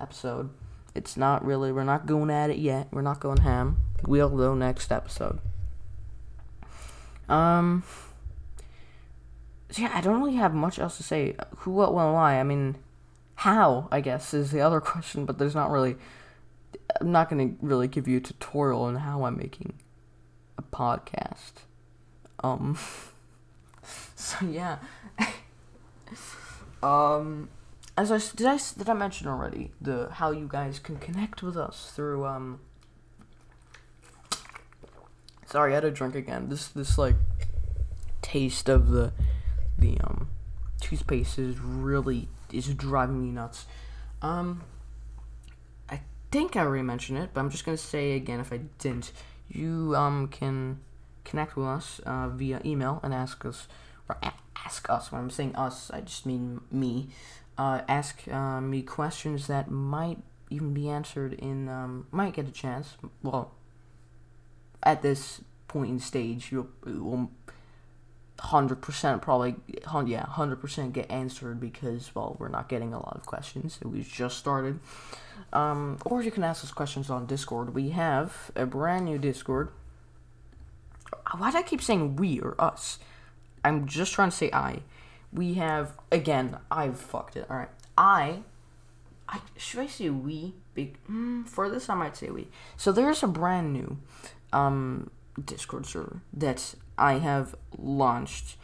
episode. 0.01 0.51
It's 0.95 1.17
not 1.17 1.45
really. 1.45 1.73
We're 1.73 1.85
not 1.85 2.07
going 2.07 2.31
at 2.31 2.51
it 2.51 2.59
yet. 2.59 2.89
We're 2.91 3.03
not 3.03 3.21
going 3.21 3.39
ham. 3.39 3.79
We'll 4.07 4.29
go 4.31 4.55
next 4.55 4.91
episode. 4.91 5.39
Um. 7.29 7.85
So 9.71 9.83
yeah, 9.83 9.93
I 9.95 10.01
don't 10.01 10.21
really 10.21 10.35
have 10.35 10.53
much 10.53 10.81
else 10.81 10.97
to 10.97 11.05
say. 11.05 11.37
Who, 11.59 11.71
what, 11.71 11.95
when, 11.95 12.13
why. 12.13 12.41
I 12.41 12.43
mean, 12.43 12.77
how? 13.37 13.89
I 13.93 14.01
guess 14.01 14.35
is 14.35 14.51
the 14.51 14.61
other 14.61 14.81
question. 14.81 15.25
But 15.25 15.39
there's 15.39 15.55
not 15.55 15.71
really. 15.71 15.97
I'm 17.01 17.13
not 17.13 17.31
gonna 17.31 17.53
really 17.61 17.87
give 17.87 18.09
you 18.09 18.17
a 18.17 18.21
tutorial 18.21 18.83
on 18.83 18.97
how 18.97 19.25
I'm 19.25 19.37
making 19.37 19.75
a 20.59 20.63
podcast. 20.63 21.53
Um. 22.43 22.79
so 24.17 24.47
yeah. 24.47 24.79
um 26.83 27.49
as 27.97 28.11
I 28.11 28.19
did 28.37 28.47
I 28.47 28.59
did 28.79 28.89
I 28.89 28.95
mention 28.95 29.29
already 29.29 29.73
the 29.81 30.09
how 30.13 30.31
you 30.31 30.49
guys 30.51 30.79
can 30.79 30.97
connect 30.97 31.43
with 31.43 31.57
us 31.57 31.93
through 31.95 32.25
um. 32.25 32.61
Sorry, 35.47 35.73
I 35.73 35.75
had 35.75 35.85
a 35.85 35.91
drink 35.91 36.15
again. 36.15 36.49
This 36.49 36.69
this 36.69 36.97
like 36.97 37.17
taste 38.23 38.69
of 38.69 38.89
the 38.89 39.13
the 39.79 39.99
um 40.01 40.29
toothpaste 40.81 41.39
is 41.39 41.59
really 41.59 42.29
is 42.53 42.73
driving 42.75 43.23
me 43.23 43.31
nuts. 43.31 43.67
Um, 44.23 44.63
I 45.89 46.01
think 46.31 46.57
I 46.57 46.61
already 46.61 46.83
mentioned 46.83 47.19
it, 47.19 47.31
but 47.33 47.41
I'm 47.41 47.51
just 47.51 47.65
gonna 47.65 47.77
say 47.77 48.13
again 48.13 48.41
if 48.41 48.53
I 48.53 48.61
didn't. 48.79 49.13
You 49.49 49.95
um 49.97 50.29
can 50.29 50.79
connect 51.25 51.57
with 51.57 51.67
us 51.67 52.01
uh, 52.07 52.29
via 52.29 52.61
email 52.65 53.01
and 53.03 53.15
ask 53.15 53.45
us 53.45 53.69
or 54.09 54.17
a- 54.23 54.33
ask 54.65 54.89
us. 54.91 55.13
When 55.13 55.21
I'm 55.21 55.31
saying 55.31 55.57
us, 55.57 55.91
I 55.91 56.01
just 56.01 56.27
mean 56.27 56.61
me 56.71 57.09
uh, 57.59 57.83
ask 57.89 58.27
uh, 58.29 58.61
me 58.61 58.83
questions 58.83 59.47
that 59.49 59.71
might 59.71 60.19
even 60.51 60.75
be 60.75 60.89
answered 60.89 61.35
in 61.35 61.69
um, 61.69 62.07
might 62.11 62.35
get 62.35 62.49
a 62.49 62.53
chance. 62.53 62.97
Well, 63.23 63.53
at 64.83 65.03
this 65.03 65.43
point 65.69 65.91
in 65.91 66.01
stage, 66.01 66.51
you'll, 66.51 66.69
will 66.85 67.31
hundred 68.41 68.81
percent 68.81 69.21
probably 69.21 69.55
yeah 70.07 70.25
hundred 70.25 70.57
percent 70.57 70.95
get 70.95 71.11
answered 71.11 71.61
because 71.61 72.15
well 72.15 72.37
we're 72.39 72.49
not 72.49 72.69
getting 72.69 72.95
a 72.95 72.99
lot 72.99 73.15
of 73.15 73.27
questions. 73.27 73.79
We 73.85 74.03
just 74.03 74.39
started. 74.39 74.81
Um, 75.53 75.99
or 76.05 76.23
you 76.23 76.31
can 76.31 76.45
ask 76.45 76.65
us 76.65 76.71
questions 76.71 77.11
on 77.11 77.27
Discord. 77.27 77.75
We 77.75 77.91
have 77.91 78.51
a 78.55 78.67
brand 78.67 79.05
new 79.05 79.19
Discord. 79.19 79.71
Why 81.37 81.51
do 81.51 81.59
I 81.59 81.63
keep 81.63 81.83
saying 81.83 82.17
we 82.17 82.41
or 82.41 82.55
us? 82.59 82.99
I'm 83.65 83.87
just 83.87 84.13
trying 84.13 84.31
to 84.31 84.37
say 84.37 84.51
I 84.53 84.81
we 85.33 85.55
have 85.55 85.95
again. 86.11 86.59
I've 86.71 86.99
fucked 86.99 87.37
it. 87.37 87.47
All 87.51 87.57
right, 87.57 87.69
I. 87.97 88.43
I 89.29 89.41
should 89.57 89.81
I 89.81 89.87
say 89.87 90.11
we? 90.11 90.55
Big 90.75 90.97
mm, 91.09 91.49
for 91.49 91.71
this, 91.71 91.89
I 91.89 91.95
might 91.95 92.17
say 92.17 92.31
we. 92.31 92.49
So 92.77 92.91
there's 92.91 93.23
a 93.23 93.29
brand 93.29 93.73
new 93.73 93.99
um, 94.53 95.11
Discord 95.45 95.87
server 95.87 96.21
that 96.33 96.75
I 96.99 97.15
have 97.15 97.55
launched, 97.79 98.57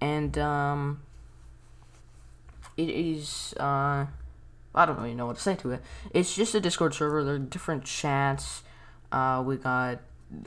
and 0.00 0.38
um, 0.38 1.02
it 2.76 2.88
is 2.88 3.52
uh, 3.58 4.06
I 4.74 4.86
don't 4.86 4.96
really 4.96 5.14
know 5.14 5.26
what 5.26 5.36
to 5.36 5.42
say 5.42 5.56
to 5.56 5.72
it. 5.72 5.82
It's 6.12 6.36
just 6.36 6.54
a 6.54 6.60
Discord 6.60 6.94
server. 6.94 7.24
There 7.24 7.34
are 7.34 7.38
different 7.40 7.84
chats. 7.84 8.62
Uh, 9.10 9.42
we 9.44 9.56
got 9.56 9.98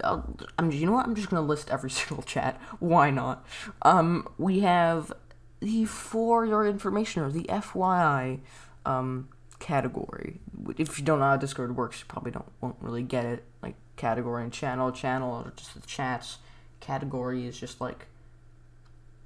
i 0.03 0.21
am 0.57 0.71
you 0.71 0.85
know 0.85 0.93
what? 0.93 1.05
I'm 1.05 1.15
just 1.15 1.29
gonna 1.29 1.45
list 1.45 1.69
every 1.69 1.89
single 1.99 2.23
chat. 2.23 2.59
Why 2.79 3.09
not? 3.09 3.45
Um, 3.81 4.27
we 4.37 4.61
have 4.61 5.13
the 5.59 5.85
for 5.85 6.45
your 6.45 6.65
information 6.67 7.23
or 7.23 7.31
the 7.31 7.43
FYI 7.43 8.39
um, 8.85 9.29
category. 9.59 10.39
If 10.77 10.99
you 10.99 11.05
don't 11.05 11.19
know 11.19 11.25
how 11.25 11.37
Discord 11.37 11.75
works, 11.75 11.99
you 11.99 12.05
probably 12.07 12.31
don't 12.31 12.51
won't 12.61 12.77
really 12.81 13.03
get 13.03 13.25
it. 13.25 13.43
Like 13.61 13.75
category 13.95 14.43
and 14.43 14.51
channel, 14.51 14.91
channel 14.91 15.43
or 15.45 15.53
just 15.55 15.73
the 15.73 15.85
chats. 15.87 16.37
Category 16.79 17.47
is 17.47 17.59
just 17.59 17.81
like 17.81 18.07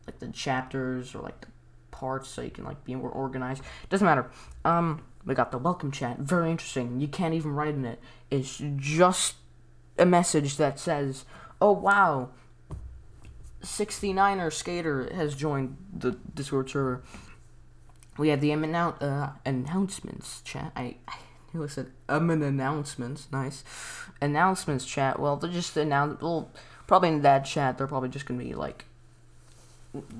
like 0.07 0.19
the 0.19 0.27
chapters 0.27 1.13
or 1.13 1.21
like 1.21 1.41
the 1.41 1.47
parts, 1.91 2.29
so 2.29 2.41
you 2.41 2.51
can 2.51 2.63
like 2.63 2.83
be 2.83 2.95
more 2.95 3.09
organized. 3.09 3.61
Doesn't 3.89 4.05
matter. 4.05 4.29
Um, 4.65 5.03
we 5.25 5.35
got 5.35 5.51
the 5.51 5.57
welcome 5.57 5.91
chat. 5.91 6.19
Very 6.19 6.49
interesting. 6.49 6.99
You 6.99 7.07
can't 7.07 7.33
even 7.33 7.51
write 7.53 7.75
in 7.75 7.85
it. 7.85 7.99
It's 8.31 8.61
just 8.77 9.35
a 9.99 10.05
message 10.05 10.57
that 10.57 10.79
says, 10.79 11.25
"Oh 11.61 11.71
wow, 11.71 12.29
69er 13.61 14.51
Skater 14.51 15.09
has 15.13 15.35
joined 15.35 15.77
the 15.93 16.11
Discord 16.33 16.69
server. 16.69 17.03
We 18.17 18.29
have 18.29 18.41
the 18.41 18.49
annou- 18.49 19.01
uh, 19.01 19.31
announcements 19.45 20.41
chat. 20.41 20.71
I, 20.75 20.95
I 21.07 21.17
knew 21.53 21.67
said 21.67 21.91
um 22.07 22.29
an 22.29 22.43
announcements. 22.43 23.27
Nice 23.31 23.63
announcements 24.21 24.85
chat. 24.85 25.19
Well, 25.19 25.37
they're 25.37 25.51
just 25.51 25.75
announce. 25.77 26.21
Well, 26.21 26.51
probably 26.87 27.09
in 27.09 27.21
that 27.21 27.45
chat, 27.45 27.77
they're 27.77 27.87
probably 27.87 28.09
just 28.09 28.25
gonna 28.25 28.43
be 28.43 28.53
like 28.53 28.85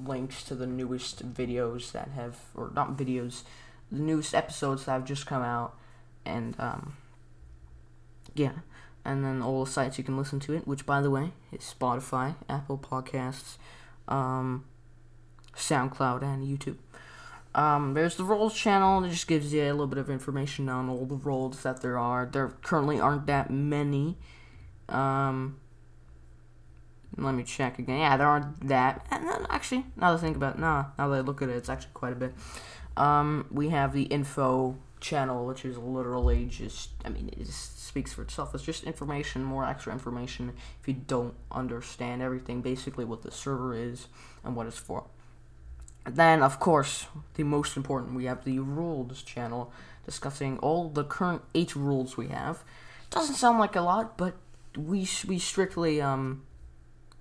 links 0.06 0.44
to 0.44 0.56
the 0.56 0.68
newest 0.68 1.34
videos 1.34 1.92
that 1.92 2.10
have, 2.10 2.40
or 2.56 2.72
not 2.74 2.98
videos, 2.98 3.44
the 3.92 4.00
newest 4.00 4.34
episodes 4.34 4.86
that 4.86 4.92
have 4.94 5.06
just 5.06 5.26
come 5.26 5.44
out, 5.44 5.76
and 6.26 6.56
um, 6.60 6.98
yeah 8.34 8.52
and 9.06 9.24
then 9.24 9.42
all 9.42 9.66
the 9.66 9.72
sites 9.72 9.98
you 9.98 10.04
can 10.04 10.18
listen 10.18 10.40
to 10.42 10.54
it, 10.54 10.68
which 10.68 10.86
by 10.86 11.02
the 11.02 11.10
way 11.10 11.32
is 11.52 11.62
Spotify, 11.62 12.36
Apple 12.48 12.78
Podcasts, 12.78 13.58
um, 14.08 14.66
SoundCloud, 15.56 16.22
and 16.24 16.46
YouTube. 16.46 16.78
Um, 17.56 17.94
there's 17.94 18.16
the 18.16 18.24
roles 18.24 18.54
channel. 18.54 19.04
It 19.04 19.10
just 19.10 19.28
gives 19.28 19.52
you 19.54 19.64
a 19.64 19.72
little 19.72 19.88
bit 19.88 19.98
of 19.98 20.10
information 20.10 20.70
on 20.70 20.90
all 20.90 21.06
the 21.06 21.16
roles 21.16 21.64
that 21.64 21.82
there 21.82 21.98
are. 21.98 22.30
There 22.32 22.50
currently 22.62 23.00
aren't 23.00 23.26
that 23.26 23.50
many. 23.50 24.18
Um, 24.88 25.60
let 27.18 27.34
me 27.34 27.44
check 27.44 27.80
again. 27.80 28.00
Yeah, 28.00 28.18
there 28.18 28.28
aren't 28.28 28.68
that. 28.68 29.06
And 29.10 29.28
then 29.28 29.48
actually, 29.50 29.86
now 29.96 30.12
that 30.12 30.20
I 30.20 30.22
think 30.22 30.36
about 30.36 30.56
it, 30.56 30.60
nah, 30.60 30.86
now 30.98 31.10
that 31.10 31.16
I 31.18 31.20
look 31.22 31.42
at 31.42 31.50
it, 31.50 31.56
it's 31.56 31.70
actually 31.70 31.92
quite 31.94 32.14
a 32.14 32.16
bit. 32.16 32.34
Um, 32.96 33.48
we 33.52 33.70
have 33.70 33.94
the 33.94 34.04
info 34.04 34.78
channel, 35.00 35.46
which 35.46 35.66
is 35.66 35.78
literally 35.78 36.46
just, 36.46 36.90
I 37.06 37.10
mean, 37.10 37.30
it 37.38 37.48
speaks 37.48 38.14
for 38.14 38.22
itself. 38.22 38.54
It's 38.54 38.64
just 38.64 38.84
information, 38.84 39.44
more 39.44 39.66
extra 39.66 39.94
information 39.94 40.54
if 40.82 40.88
you 40.88 40.94
don't 40.94 41.36
understand 41.52 42.22
everything, 42.22 42.62
basically 42.62 43.06
what 43.06 43.22
the 43.22 43.32
server 43.32 43.76
is 43.76 44.08
and 44.44 44.56
what 44.56 44.68
it's 44.68 44.78
for. 44.78 45.06
then, 46.06 46.42
of 46.42 46.60
course, 46.60 47.08
the 47.36 47.44
most 47.44 47.78
important, 47.78 48.16
we 48.16 48.26
have 48.26 48.44
the 48.44 48.60
rules 48.60 49.22
channel 49.22 49.72
discussing 50.06 50.58
all 50.60 50.90
the 50.90 51.04
current 51.04 51.42
eight 51.54 51.76
rules 51.76 52.18
we 52.18 52.30
have. 52.30 52.64
Doesn't 53.10 53.36
sound 53.36 53.60
like 53.60 53.76
a 53.76 53.82
lot, 53.82 54.18
but 54.18 54.36
we 54.78 55.08
we 55.28 55.40
strictly 55.40 56.02
um 56.02 56.44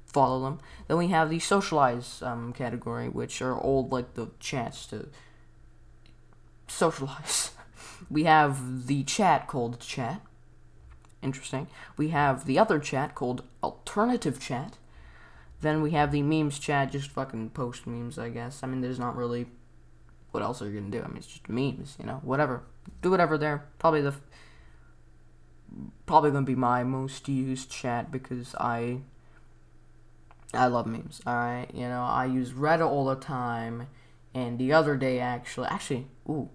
follow 0.06 0.42
them. 0.42 0.58
Then 0.86 0.96
we 0.96 1.08
have 1.08 1.30
the 1.30 1.38
socialize 1.38 2.22
um, 2.22 2.52
category, 2.52 3.08
which 3.08 3.42
are 3.42 3.56
all 3.56 3.86
like 3.88 4.14
the 4.14 4.30
chance 4.40 4.86
to 4.86 5.08
socialize. 6.66 7.52
we 8.10 8.24
have 8.24 8.86
the 8.86 9.02
chat 9.04 9.46
called 9.46 9.80
chat. 9.80 10.20
Interesting. 11.22 11.68
We 11.96 12.08
have 12.10 12.46
the 12.46 12.58
other 12.58 12.78
chat 12.78 13.14
called 13.14 13.42
alternative 13.62 14.40
chat. 14.40 14.78
Then 15.60 15.82
we 15.82 15.90
have 15.90 16.12
the 16.12 16.22
memes 16.22 16.58
chat, 16.58 16.92
just 16.92 17.10
fucking 17.10 17.50
post 17.50 17.86
memes, 17.86 18.18
I 18.18 18.28
guess. 18.28 18.62
I 18.62 18.66
mean, 18.66 18.80
there's 18.80 18.98
not 18.98 19.16
really. 19.16 19.46
What 20.30 20.42
else 20.42 20.62
are 20.62 20.70
you 20.70 20.78
gonna 20.78 20.90
do? 20.90 21.02
I 21.02 21.08
mean, 21.08 21.16
it's 21.16 21.26
just 21.26 21.48
memes, 21.48 21.96
you 21.98 22.06
know. 22.06 22.20
Whatever, 22.22 22.62
do 23.02 23.10
whatever 23.10 23.36
there. 23.36 23.64
Probably 23.78 24.02
the. 24.02 24.14
Probably 26.06 26.30
gonna 26.30 26.46
be 26.46 26.54
my 26.54 26.84
most 26.84 27.28
used 27.28 27.70
chat 27.70 28.12
because 28.12 28.54
I 28.54 29.00
I 30.54 30.66
love 30.66 30.86
memes. 30.86 31.20
All 31.26 31.34
right, 31.34 31.66
you 31.74 31.88
know 31.88 32.02
I 32.02 32.26
use 32.26 32.52
Reddit 32.52 32.88
all 32.88 33.06
the 33.06 33.16
time, 33.16 33.88
and 34.34 34.58
the 34.58 34.72
other 34.72 34.96
day 34.96 35.18
actually, 35.18 35.68
actually, 35.68 36.06
ooh, 36.28 36.50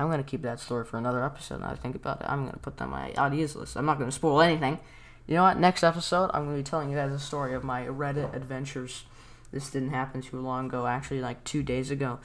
I'm 0.00 0.08
gonna 0.10 0.22
keep 0.22 0.42
that 0.42 0.60
story 0.60 0.86
for 0.86 0.96
another 0.96 1.22
episode. 1.22 1.60
Now 1.60 1.70
I 1.70 1.76
think 1.76 1.94
about 1.94 2.22
it, 2.22 2.26
I'm 2.26 2.46
gonna 2.46 2.56
put 2.56 2.78
that 2.78 2.84
on 2.84 2.90
my 2.90 3.12
ideas 3.18 3.54
list. 3.54 3.76
I'm 3.76 3.84
not 3.84 3.98
gonna 3.98 4.10
spoil 4.10 4.40
anything. 4.40 4.78
You 5.26 5.34
know 5.34 5.42
what? 5.42 5.60
Next 5.60 5.84
episode, 5.84 6.30
I'm 6.32 6.46
gonna 6.46 6.56
be 6.56 6.62
telling 6.62 6.90
you 6.90 6.96
guys 6.96 7.12
a 7.12 7.18
story 7.18 7.54
of 7.54 7.64
my 7.64 7.84
Reddit 7.84 8.34
adventures. 8.34 9.04
This 9.52 9.68
didn't 9.70 9.90
happen 9.90 10.22
too 10.22 10.40
long 10.40 10.66
ago, 10.66 10.86
actually, 10.86 11.20
like 11.20 11.44
two 11.44 11.62
days 11.62 11.90
ago. 11.90 12.18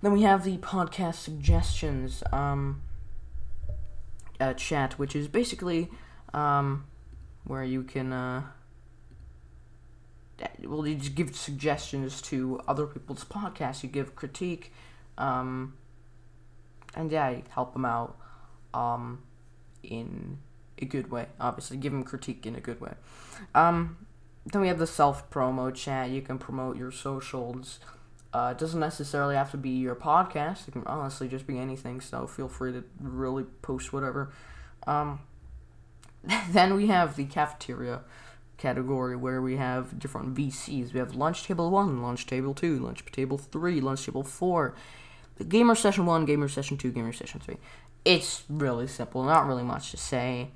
Then 0.00 0.12
we 0.12 0.22
have 0.22 0.44
the 0.44 0.58
podcast 0.58 1.16
suggestions 1.16 2.22
um, 2.32 2.82
uh, 4.38 4.54
chat, 4.54 4.96
which 4.96 5.16
is 5.16 5.26
basically 5.26 5.90
um, 6.32 6.84
where 7.44 7.64
you 7.64 7.82
can. 7.82 8.12
Uh, 8.12 8.42
well, 10.62 10.86
you 10.86 10.94
just 10.94 11.16
give 11.16 11.34
suggestions 11.34 12.22
to 12.22 12.60
other 12.68 12.86
people's 12.86 13.24
podcasts. 13.24 13.82
You 13.82 13.88
give 13.88 14.14
critique, 14.14 14.72
um, 15.18 15.74
and 16.96 17.10
yeah, 17.12 17.36
help 17.50 17.74
them 17.74 17.84
out 17.84 18.16
um, 18.74 19.22
in 19.82 20.38
a 20.78 20.84
good 20.84 21.10
way. 21.10 21.26
Obviously, 21.40 21.76
give 21.76 21.92
them 21.92 22.04
critique 22.04 22.46
in 22.46 22.56
a 22.56 22.60
good 22.60 22.80
way. 22.80 22.94
Um, 23.54 23.98
then 24.44 24.62
we 24.62 24.68
have 24.68 24.78
the 24.78 24.86
self 24.86 25.28
promo 25.30 25.74
chat. 25.74 26.10
You 26.10 26.22
can 26.22 26.38
promote 26.38 26.76
your 26.76 26.90
socials. 26.90 27.78
Uh, 28.32 28.50
it 28.50 28.58
doesn't 28.58 28.80
necessarily 28.80 29.34
have 29.34 29.50
to 29.50 29.56
be 29.56 29.70
your 29.70 29.94
podcast. 29.94 30.68
It 30.68 30.72
can 30.72 30.84
honestly 30.86 31.28
just 31.28 31.46
be 31.46 31.58
anything. 31.58 32.00
So 32.00 32.26
feel 32.26 32.48
free 32.48 32.72
to 32.72 32.84
really 33.00 33.44
post 33.62 33.92
whatever. 33.92 34.32
Um, 34.86 35.20
then 36.50 36.74
we 36.74 36.88
have 36.88 37.16
the 37.16 37.24
cafeteria 37.24 38.00
category 38.58 39.16
where 39.16 39.40
we 39.40 39.56
have 39.56 39.98
different 39.98 40.34
VCs. 40.34 40.92
We 40.92 40.98
have 40.98 41.14
Lunch 41.14 41.44
Table 41.44 41.70
1, 41.70 42.02
Lunch 42.02 42.26
Table 42.26 42.54
2, 42.54 42.78
Lunch 42.78 43.04
Table 43.06 43.38
3, 43.38 43.80
Lunch 43.80 44.06
Table 44.06 44.22
4, 44.22 44.74
Gamer 45.48 45.74
Session 45.74 46.06
1, 46.06 46.24
Gamer 46.24 46.48
Session 46.48 46.76
2, 46.76 46.92
Gamer 46.92 47.12
Session 47.12 47.40
3. 47.40 47.56
It's 48.04 48.44
really 48.48 48.86
simple, 48.86 49.22
not 49.24 49.46
really 49.46 49.62
much 49.62 49.90
to 49.90 49.96
say. 49.96 50.50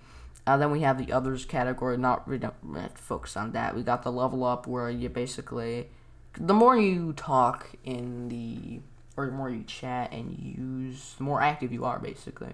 Uh, 0.47 0.57
then 0.57 0.71
we 0.71 0.81
have 0.81 1.05
the 1.05 1.13
others 1.13 1.45
category, 1.45 1.97
not 1.97 2.29
don't 2.41 2.99
focus 2.99 3.37
on 3.37 3.53
that. 3.53 3.77
We 3.77 3.83
got 3.83 4.03
the 4.03 4.13
level 4.13 4.45
up 4.45 4.67
where 4.67 4.91
you 4.91 5.09
basically, 5.09 5.89
the 6.35 6.55
more 6.55 6.79
you 6.79 7.13
talk 7.13 7.69
in 7.85 8.29
the, 8.29 8.81
or 9.17 9.27
the 9.27 9.33
more 9.33 9.51
you 9.51 9.65
chat 9.65 10.13
and 10.13 10.39
use, 10.39 11.15
the 11.19 11.25
more 11.25 11.43
active 11.43 11.73
you 11.73 11.85
are 11.85 11.99
basically. 11.99 12.53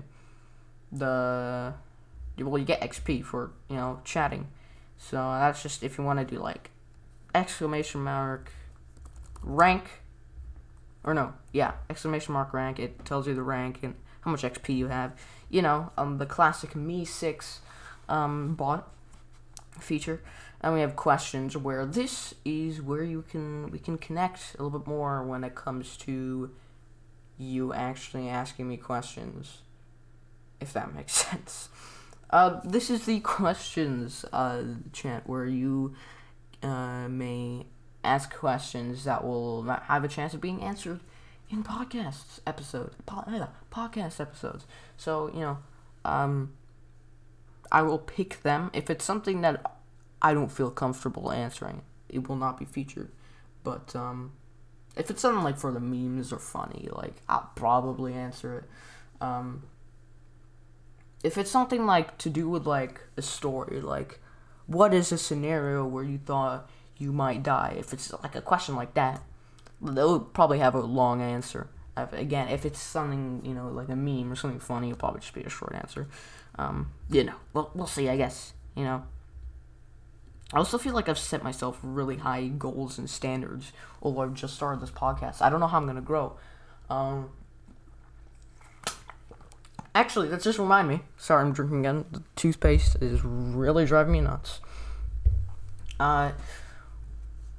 The, 0.91 1.75
well, 2.39 2.59
you 2.59 2.65
get 2.65 2.81
XP 2.81 3.25
for, 3.25 3.53
you 3.69 3.77
know, 3.77 4.01
chatting 4.05 4.49
so 4.99 5.17
that's 5.17 5.63
just 5.63 5.83
if 5.83 5.99
you 5.99 6.05
want 6.05 6.19
to 6.19 6.25
do 6.25 6.41
like 6.41 6.71
exclamation 7.35 8.03
mark 8.03 8.53
rank 9.43 9.85
or 11.07 11.15
no, 11.15 11.33
yeah, 11.53 11.75
exclamation 11.89 12.35
mark 12.35 12.53
rank. 12.53 12.79
It 12.81 13.05
tells 13.05 13.27
you 13.29 13.35
the 13.35 13.43
rank 13.43 13.79
and 13.83 13.95
how 14.23 14.33
much 14.33 14.43
XP 14.43 14.77
you 14.77 14.89
have. 14.89 15.13
You 15.49 15.63
know, 15.63 15.93
um, 15.97 16.19
the 16.19 16.27
classic 16.27 16.71
MEE6 16.71 17.59
um, 18.09 18.57
bot 18.57 18.93
feature, 19.79 20.21
and 20.61 20.75
we 20.75 20.81
have 20.81 20.97
questions 20.97 21.57
where 21.57 21.87
this 21.87 22.35
is 22.45 22.83
where 22.83 23.05
you 23.05 23.23
can 23.23 23.71
we 23.71 23.79
can 23.79 23.97
connect 23.97 24.57
a 24.59 24.63
little 24.65 24.81
bit 24.81 24.89
more 24.89 25.23
when 25.23 25.45
it 25.45 25.55
comes 25.55 25.97
to 25.99 26.51
you 27.39 27.73
actually 27.73 28.29
asking 28.29 28.69
me 28.69 28.77
questions, 28.77 29.59
if 30.61 30.73
that 30.73 30.93
makes 30.93 31.13
sense. 31.31 31.69
Uh, 32.31 32.61
this 32.65 32.91
is 32.91 33.07
the 33.07 33.21
questions 33.21 34.25
uh, 34.33 34.63
chant 34.93 35.29
where 35.29 35.47
you 35.47 35.95
uh, 36.63 37.07
may 37.09 37.65
ask 38.07 38.35
questions 38.35 39.05
that 39.05 39.25
will 39.25 39.63
not 39.63 39.83
have 39.85 40.05
a 40.05 40.09
chance 40.09 40.35
of 40.35 40.41
being 40.41 40.63
answered 40.63 41.01
in 41.51 41.63
podcasts 41.63 42.41
episodes, 42.47 42.95
uh, 43.09 43.47
podcast 43.71 44.21
episodes. 44.21 44.67
So 44.97 45.29
you 45.33 45.41
know, 45.41 45.59
um, 46.05 46.53
I 47.71 47.83
will 47.83 47.99
pick 47.99 48.43
them 48.43 48.71
if 48.73 48.91
it's 48.91 49.05
something 49.05 49.41
that 49.43 49.79
I 50.23 50.35
don't 50.35 50.51
feel 50.51 50.71
comfortable 50.71 51.31
answering. 51.31 51.83
It 52.09 52.29
will 52.29 52.37
not 52.37 52.59
be 52.59 52.65
featured, 52.65 53.11
but 53.65 53.95
um, 53.95 54.33
if 54.97 55.11
it's 55.11 55.21
something 55.21 55.45
like 55.45 55.59
for 55.59 55.73
the 55.73 55.81
memes 55.81 56.33
or 56.33 56.39
funny, 56.39 56.89
like 56.91 57.23
I'll 57.29 57.51
probably 57.55 58.15
answer 58.15 58.59
it. 58.59 58.65
Um, 59.21 59.65
if 61.23 61.37
it's 61.39 61.51
something 61.51 61.87
like 61.87 62.19
to 62.19 62.31
do 62.31 62.49
with 62.49 62.67
like 62.67 63.01
a 63.17 63.23
story, 63.23 63.81
like 63.81 64.21
what 64.67 64.95
is 64.95 65.13
a 65.13 65.19
scenario 65.19 65.85
where 65.87 66.05
you 66.05 66.19
thought 66.19 66.69
you 66.99 67.13
might 67.13 67.43
die? 67.43 67.77
If 67.79 67.93
it's 67.93 68.13
like 68.23 68.35
a 68.35 68.41
question 68.41 68.77
like 68.77 68.95
that, 68.95 69.23
they'll 69.81 70.21
probably 70.21 70.59
have 70.59 70.75
a 70.75 70.81
long 70.81 71.21
answer. 71.21 71.69
Again, 71.97 72.49
if 72.49 72.67
it's 72.67 72.79
something 72.79 73.41
you 73.45 73.55
know 73.55 73.69
like 73.69 73.89
a 73.89 73.97
meme 73.97 74.31
or 74.31 74.37
something 74.37 74.61
funny, 74.61 74.89
it'll 74.89 74.99
probably 74.99 75.21
just 75.21 75.33
be 75.33 75.43
a 75.43 75.49
short 75.49 75.75
answer. 75.75 76.09
Um, 76.59 76.93
you 77.09 77.25
know, 77.25 77.35
we'll 77.53 77.71
we'll 77.75 77.87
see. 77.87 78.09
I 78.09 78.17
guess 78.17 78.53
you 78.75 78.85
know. 78.85 79.05
I 80.53 80.59
also 80.59 80.79
feel 80.79 80.95
like 80.95 81.09
I've 81.09 81.19
set 81.19 81.43
myself 81.43 81.79
really 81.83 82.19
high 82.19 82.47
goals 82.47 82.99
and 82.99 83.11
standards. 83.11 83.73
Although 84.01 84.23
I've 84.23 84.35
just 84.35 84.55
started 84.55 84.81
this 84.81 84.91
podcast, 84.91 85.43
I 85.43 85.51
don't 85.51 85.59
know 85.59 85.67
how 85.67 85.79
I'm 85.79 85.87
gonna 85.87 86.01
grow. 86.01 86.37
Um, 86.89 87.31
Actually, 89.97 90.29
that 90.29 90.43
just 90.43 90.59
remind 90.59 90.89
me. 90.89 91.01
Sorry, 91.17 91.43
I'm 91.43 91.55
drinking 91.55 91.81
again. 91.81 92.05
The 92.13 92.23
toothpaste 92.37 92.97
is 93.01 93.25
really 93.25 93.87
driving 93.87 94.13
me 94.13 94.21
nuts. 94.21 94.61
Uh, 95.99 96.33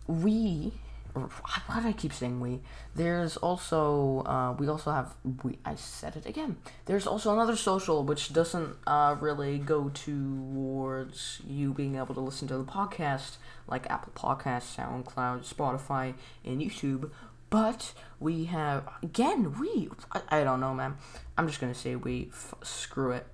we, 0.08 0.74
why 1.14 1.80
do 1.82 1.88
I 1.88 1.94
keep 1.94 2.14
saying 2.14 2.40
we? 2.40 2.62
There's 2.96 3.38
also, 3.38 4.24
uh, 4.26 4.54
we 4.54 4.68
also 4.68 4.92
have, 4.92 5.16
we, 5.44 5.58
I 5.66 5.76
said 5.76 6.16
it 6.16 6.26
again. 6.26 6.58
There's 6.86 7.08
also 7.08 7.34
another 7.34 7.56
social 7.56 8.04
which 8.04 8.34
doesn't, 8.34 8.76
uh, 8.86 9.16
really 9.20 9.58
go 9.58 9.90
towards 9.90 11.42
you 11.48 11.74
being 11.74 11.96
able 11.96 12.14
to 12.16 12.22
listen 12.22 12.48
to 12.50 12.58
the 12.58 12.64
podcast, 12.64 13.38
like 13.68 13.90
Apple 13.90 14.14
Podcasts, 14.16 14.76
SoundCloud, 14.76 15.52
Spotify, 15.52 16.14
and 16.46 16.62
YouTube, 16.62 17.12
but 17.50 17.94
we 18.20 18.46
have 18.46 18.88
again 19.02 19.58
we 19.60 19.90
I, 20.12 20.22
I 20.30 20.44
don't 20.44 20.60
know 20.60 20.74
man. 20.74 20.98
I'm 21.38 21.48
just 21.48 21.62
gonna 21.62 21.74
say 21.74 21.96
we 21.96 22.30
f- 22.32 22.56
screw 22.64 23.12
it. 23.12 23.26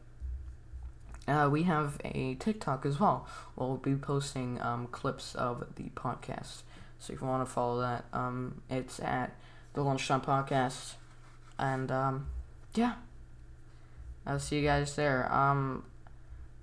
Uh, 1.28 1.50
we 1.52 1.64
have 1.64 2.00
a 2.04 2.36
TikTok 2.36 2.86
as 2.86 3.00
well. 3.00 3.28
We'll 3.56 3.78
be 3.78 3.96
posting 3.96 4.62
um, 4.62 4.88
clips 4.88 5.36
of 5.36 5.64
the 5.76 5.90
podcast. 5.96 6.64
So 7.00 7.14
if 7.14 7.22
you 7.22 7.28
want 7.28 7.48
to 7.48 7.52
follow 7.52 7.82
that, 7.82 8.06
um, 8.14 8.62
it's 8.70 9.00
at 9.00 9.36
the 9.74 9.84
Lunchtime 9.84 10.22
Podcast. 10.22 10.94
And 11.58 11.92
um, 11.92 12.28
yeah, 12.74 12.94
I'll 14.26 14.40
see 14.40 14.58
you 14.60 14.64
guys 14.64 14.96
there. 14.96 15.32
Um, 15.34 15.86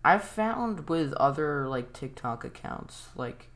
I've 0.04 0.24
found 0.24 0.88
with 0.88 1.12
other 1.14 1.68
like 1.68 1.92
TikTok 1.92 2.44
accounts, 2.44 3.08
like 3.16 3.48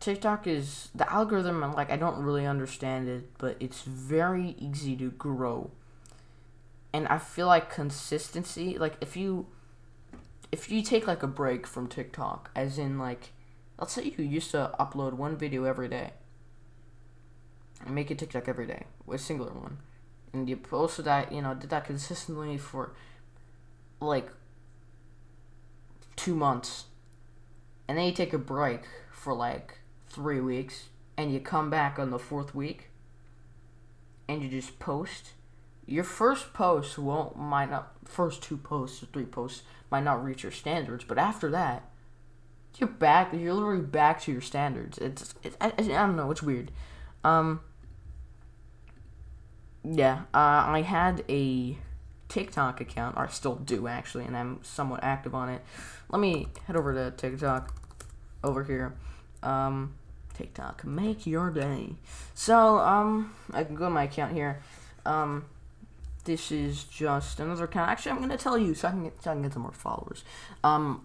TikTok 0.00 0.46
is 0.46 0.88
the 0.94 1.10
algorithm. 1.12 1.60
Like 1.72 1.90
I 1.90 1.96
don't 1.96 2.22
really 2.22 2.46
understand 2.46 3.08
it, 3.08 3.30
but 3.38 3.56
it's 3.60 3.82
very 3.82 4.54
easy 4.58 4.96
to 4.96 5.10
grow. 5.10 5.70
And 6.92 7.08
I 7.08 7.18
feel 7.18 7.46
like 7.46 7.72
consistency, 7.72 8.76
like 8.78 8.96
if 9.00 9.16
you 9.16 9.46
if 10.50 10.70
you 10.70 10.82
take 10.82 11.06
like 11.06 11.22
a 11.22 11.26
break 11.26 11.66
from 11.66 11.88
TikTok, 11.88 12.50
as 12.54 12.78
in 12.78 12.98
like 12.98 13.32
let's 13.78 13.94
say 13.94 14.12
you 14.16 14.24
used 14.24 14.50
to 14.50 14.72
upload 14.78 15.14
one 15.14 15.36
video 15.36 15.64
every 15.64 15.88
day 15.88 16.10
and 17.84 17.94
make 17.94 18.10
a 18.10 18.14
TikTok 18.14 18.46
every 18.46 18.66
day, 18.66 18.84
a 19.10 19.18
singular 19.18 19.52
one. 19.52 19.78
and 20.32 20.48
you 20.48 20.56
posted 20.56 21.04
that, 21.04 21.32
you 21.32 21.42
know, 21.42 21.54
did 21.54 21.70
that 21.70 21.84
consistently 21.84 22.56
for 22.56 22.92
like 24.00 24.30
two 26.16 26.34
months, 26.34 26.86
and 27.88 27.98
then 27.98 28.06
you 28.06 28.12
take 28.12 28.32
a 28.32 28.38
break 28.38 28.82
for 29.10 29.34
like 29.34 29.78
three 30.08 30.40
weeks, 30.40 30.88
and 31.16 31.32
you 31.32 31.40
come 31.40 31.70
back 31.70 31.98
on 31.98 32.10
the 32.10 32.18
fourth 32.18 32.54
week, 32.54 32.90
and 34.28 34.42
you 34.42 34.48
just 34.48 34.78
post, 34.78 35.32
your 35.86 36.04
first 36.04 36.52
post 36.52 36.98
won't 36.98 37.36
might 37.36 37.70
not 37.70 37.92
first 38.04 38.42
two 38.42 38.56
posts 38.56 39.02
or 39.02 39.06
three 39.06 39.24
posts 39.24 39.62
might 39.90 40.04
not 40.04 40.24
reach 40.24 40.42
your 40.42 40.52
standards, 40.52 41.04
but 41.04 41.18
after 41.18 41.50
that, 41.50 41.88
you're 42.78 42.88
back. 42.88 43.32
You're 43.32 43.54
literally 43.54 43.82
back 43.82 44.20
to 44.22 44.32
your 44.32 44.40
standards. 44.40 44.98
It's 44.98 45.34
it, 45.42 45.56
I, 45.60 45.68
I 45.78 45.82
don't 45.82 46.16
know. 46.16 46.30
It's 46.30 46.42
weird. 46.42 46.70
Um. 47.24 47.60
Yeah, 49.84 50.22
uh, 50.32 50.64
I 50.68 50.82
had 50.82 51.24
a 51.28 51.76
TikTok 52.28 52.80
account, 52.80 53.16
or 53.16 53.24
I 53.24 53.28
still 53.28 53.56
do 53.56 53.88
actually, 53.88 54.24
and 54.24 54.36
I'm 54.36 54.60
somewhat 54.62 55.00
active 55.02 55.34
on 55.34 55.48
it. 55.48 55.60
Let 56.08 56.20
me 56.20 56.46
head 56.66 56.76
over 56.76 56.94
to 56.94 57.10
TikTok 57.10 57.74
over 58.44 58.62
here. 58.64 58.94
Um, 59.42 59.94
TikTok, 60.34 60.84
make 60.84 61.26
your 61.26 61.50
day. 61.50 61.96
So, 62.32 62.78
um, 62.78 63.34
I 63.52 63.64
can 63.64 63.74
go 63.74 63.84
to 63.84 63.90
my 63.90 64.04
account 64.04 64.32
here. 64.32 64.62
Um, 65.04 65.44
this 66.24 66.52
is 66.52 66.84
just 66.84 67.40
another 67.40 67.64
account. 67.64 67.90
Actually, 67.90 68.12
I'm 68.12 68.20
gonna 68.20 68.36
tell 68.36 68.58
you 68.58 68.74
so 68.74 68.88
I 68.88 68.90
can 68.92 69.04
get, 69.04 69.22
so 69.22 69.30
I 69.30 69.34
can 69.34 69.42
get 69.42 69.52
some 69.52 69.62
more 69.62 69.72
followers. 69.72 70.24
Um, 70.62 71.04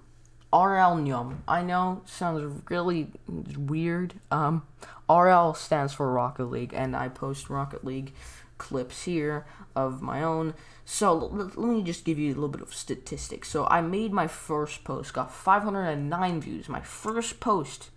RL 0.53 0.95
Nyum. 0.95 1.39
I 1.47 1.61
know 1.61 2.01
sounds 2.05 2.63
really 2.69 3.11
weird. 3.57 4.13
Um, 4.31 4.63
RL 5.09 5.53
stands 5.53 5.93
for 5.93 6.11
Rocket 6.11 6.45
League, 6.45 6.73
and 6.73 6.95
I 6.95 7.09
post 7.09 7.49
Rocket 7.49 7.83
League 7.83 8.13
clips 8.57 9.03
here 9.03 9.45
of 9.75 10.01
my 10.01 10.23
own. 10.23 10.53
So 10.85 11.15
let 11.15 11.57
me 11.57 11.83
just 11.83 12.05
give 12.05 12.17
you 12.17 12.31
a 12.31 12.35
little 12.35 12.47
bit 12.47 12.61
of 12.61 12.73
statistics. 12.73 13.49
So 13.49 13.67
I 13.67 13.81
made 13.81 14.13
my 14.13 14.27
first 14.27 14.83
post, 14.83 15.13
got 15.13 15.33
509 15.33 16.41
views. 16.41 16.69
My 16.69 16.81
first 16.81 17.39
post, 17.39 17.89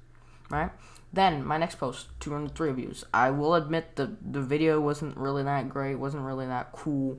right? 0.50 0.70
Then 1.12 1.44
my 1.44 1.56
next 1.58 1.76
post, 1.76 2.06
203 2.20 2.72
views. 2.72 3.04
I 3.12 3.30
will 3.30 3.54
admit 3.54 3.96
the 3.96 4.16
the 4.20 4.40
video 4.40 4.80
wasn't 4.80 5.16
really 5.16 5.42
that 5.42 5.68
great, 5.68 5.96
wasn't 5.96 6.24
really 6.24 6.46
that 6.46 6.72
cool. 6.72 7.18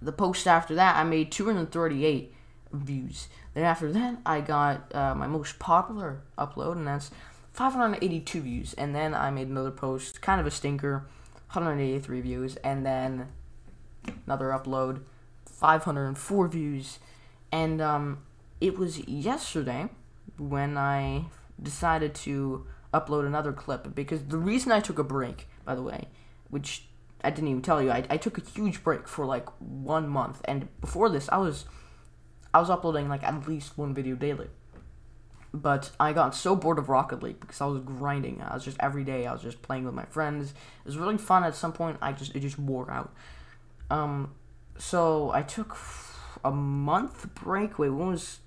The 0.00 0.12
post 0.12 0.46
after 0.46 0.74
that, 0.76 0.96
I 0.96 1.04
made 1.04 1.30
238 1.30 2.32
views. 2.72 3.28
Then 3.52 3.64
after 3.64 3.92
that, 3.92 4.18
I 4.24 4.40
got 4.40 4.94
uh, 4.94 5.14
my 5.14 5.26
most 5.26 5.58
popular 5.58 6.22
upload, 6.38 6.72
and 6.72 6.86
that's 6.86 7.10
582 7.52 8.40
views. 8.40 8.74
And 8.74 8.94
then 8.94 9.14
I 9.14 9.30
made 9.30 9.48
another 9.48 9.70
post, 9.70 10.22
kind 10.22 10.40
of 10.40 10.46
a 10.46 10.50
stinker, 10.50 11.06
183 11.52 12.20
views, 12.20 12.56
and 12.56 12.86
then 12.86 13.28
another 14.26 14.46
upload, 14.46 15.02
504 15.46 16.48
views. 16.48 16.98
And 17.52 17.82
um, 17.82 18.18
it 18.60 18.78
was 18.78 19.06
yesterday 19.06 19.88
when 20.38 20.78
I 20.78 21.26
decided 21.62 22.14
to 22.14 22.66
upload 22.92 23.26
another 23.26 23.52
clip 23.52 23.94
because 23.94 24.24
the 24.24 24.38
reason 24.38 24.72
I 24.72 24.80
took 24.80 24.98
a 24.98 25.04
break, 25.04 25.48
by 25.64 25.74
the 25.74 25.82
way, 25.82 26.08
which 26.48 26.84
I 27.22 27.30
didn't 27.30 27.48
even 27.48 27.62
tell 27.62 27.82
you, 27.82 27.90
I, 27.90 28.04
I 28.10 28.16
took 28.16 28.38
a 28.38 28.40
huge 28.40 28.82
break 28.82 29.06
for 29.06 29.26
like 29.26 29.48
one 29.58 30.08
month, 30.08 30.40
and 30.46 30.68
before 30.80 31.08
this, 31.08 31.28
I 31.30 31.38
was 31.38 31.64
I 32.52 32.60
was 32.60 32.70
uploading 32.70 33.08
like 33.08 33.22
at 33.22 33.46
least 33.46 33.78
one 33.78 33.94
video 33.94 34.16
daily. 34.16 34.48
But 35.52 35.90
I 35.98 36.12
got 36.12 36.34
so 36.34 36.54
bored 36.54 36.78
of 36.78 36.88
Rocket 36.88 37.22
League 37.22 37.40
because 37.40 37.60
I 37.60 37.66
was 37.66 37.80
grinding. 37.80 38.40
I 38.40 38.54
was 38.54 38.64
just 38.64 38.76
every 38.78 39.02
day. 39.02 39.26
I 39.26 39.32
was 39.32 39.42
just 39.42 39.62
playing 39.62 39.84
with 39.84 39.94
my 39.94 40.04
friends. 40.04 40.50
It 40.50 40.86
was 40.86 40.96
really 40.96 41.18
fun. 41.18 41.42
At 41.42 41.56
some 41.56 41.72
point, 41.72 41.98
I 42.00 42.12
just 42.12 42.34
it 42.36 42.40
just 42.40 42.58
wore 42.58 42.90
out. 42.90 43.12
Um, 43.90 44.32
so 44.78 45.30
I 45.32 45.42
took 45.42 45.76
a 46.44 46.52
month 46.52 47.34
break. 47.34 47.78
Wait, 47.78 47.90
when 47.90 48.08
was? 48.08 48.38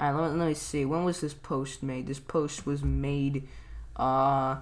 Alright, 0.00 0.18
let 0.18 0.32
me, 0.32 0.38
let 0.38 0.48
me 0.48 0.54
see. 0.54 0.84
When 0.84 1.04
was 1.04 1.20
this 1.20 1.34
post 1.34 1.82
made? 1.82 2.06
This 2.06 2.20
post 2.20 2.64
was 2.64 2.82
made, 2.82 3.46
uh, 3.96 4.56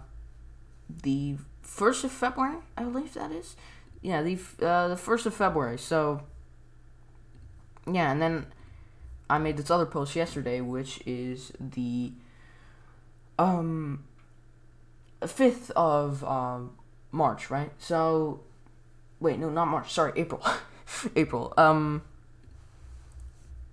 the 1.02 1.36
first 1.62 2.02
of 2.02 2.10
February, 2.10 2.58
I 2.76 2.82
believe 2.82 3.14
that 3.14 3.30
is. 3.30 3.54
Yeah, 4.02 4.22
the 4.22 4.38
uh, 4.62 4.88
the 4.88 4.96
first 4.96 5.26
of 5.26 5.34
February. 5.34 5.78
So 5.78 6.22
yeah, 7.86 8.10
and 8.10 8.20
then 8.20 8.46
I 9.28 9.38
made 9.38 9.56
this 9.56 9.70
other 9.70 9.86
post 9.86 10.16
yesterday, 10.16 10.60
which 10.60 11.00
is 11.06 11.52
the 11.60 12.12
um 13.38 14.04
fifth 15.26 15.70
of 15.72 16.24
um 16.24 16.76
March, 17.12 17.50
right? 17.50 17.70
So 17.78 18.40
wait, 19.20 19.38
no, 19.38 19.50
not 19.50 19.66
March. 19.66 19.92
Sorry, 19.92 20.12
April. 20.16 20.44
April. 21.16 21.54
Um 21.56 22.02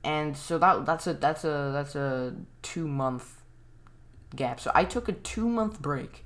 and 0.06 0.38
so 0.38 0.58
that 0.58 0.86
that's 0.86 1.08
a 1.08 1.14
that's 1.14 1.44
a 1.44 1.72
that's 1.74 1.96
a 1.96 2.34
2 2.62 2.88
month 2.88 3.42
gap. 4.34 4.62
So 4.62 4.72
I 4.74 4.86
took 4.86 5.10
a 5.10 5.14
2 5.14 5.50
month 5.50 5.82
break. 5.82 6.24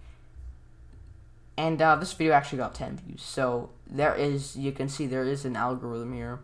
And 1.58 1.82
uh, 1.82 1.98
this 1.98 2.14
video 2.14 2.34
actually 2.34 2.60
got 2.60 2.74
10 2.74 2.98
views. 2.98 3.22
So 3.22 3.72
there 3.90 4.16
is 4.16 4.56
you 4.56 4.72
can 4.72 4.88
see 4.88 5.08
there 5.08 5.26
is 5.26 5.44
an 5.44 5.56
algorithm 5.56 6.14
here 6.14 6.40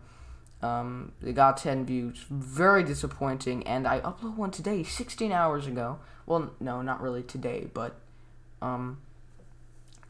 um, 0.62 1.12
they 1.20 1.32
got 1.32 1.56
10 1.58 1.84
views. 1.86 2.24
Very 2.30 2.82
disappointing. 2.82 3.66
And 3.66 3.86
I 3.86 4.00
uploaded 4.00 4.36
one 4.36 4.50
today, 4.50 4.82
16 4.82 5.32
hours 5.32 5.66
ago. 5.66 5.98
Well, 6.26 6.52
no, 6.60 6.82
not 6.82 7.00
really 7.00 7.22
today, 7.22 7.68
but 7.72 7.96
um, 8.62 8.98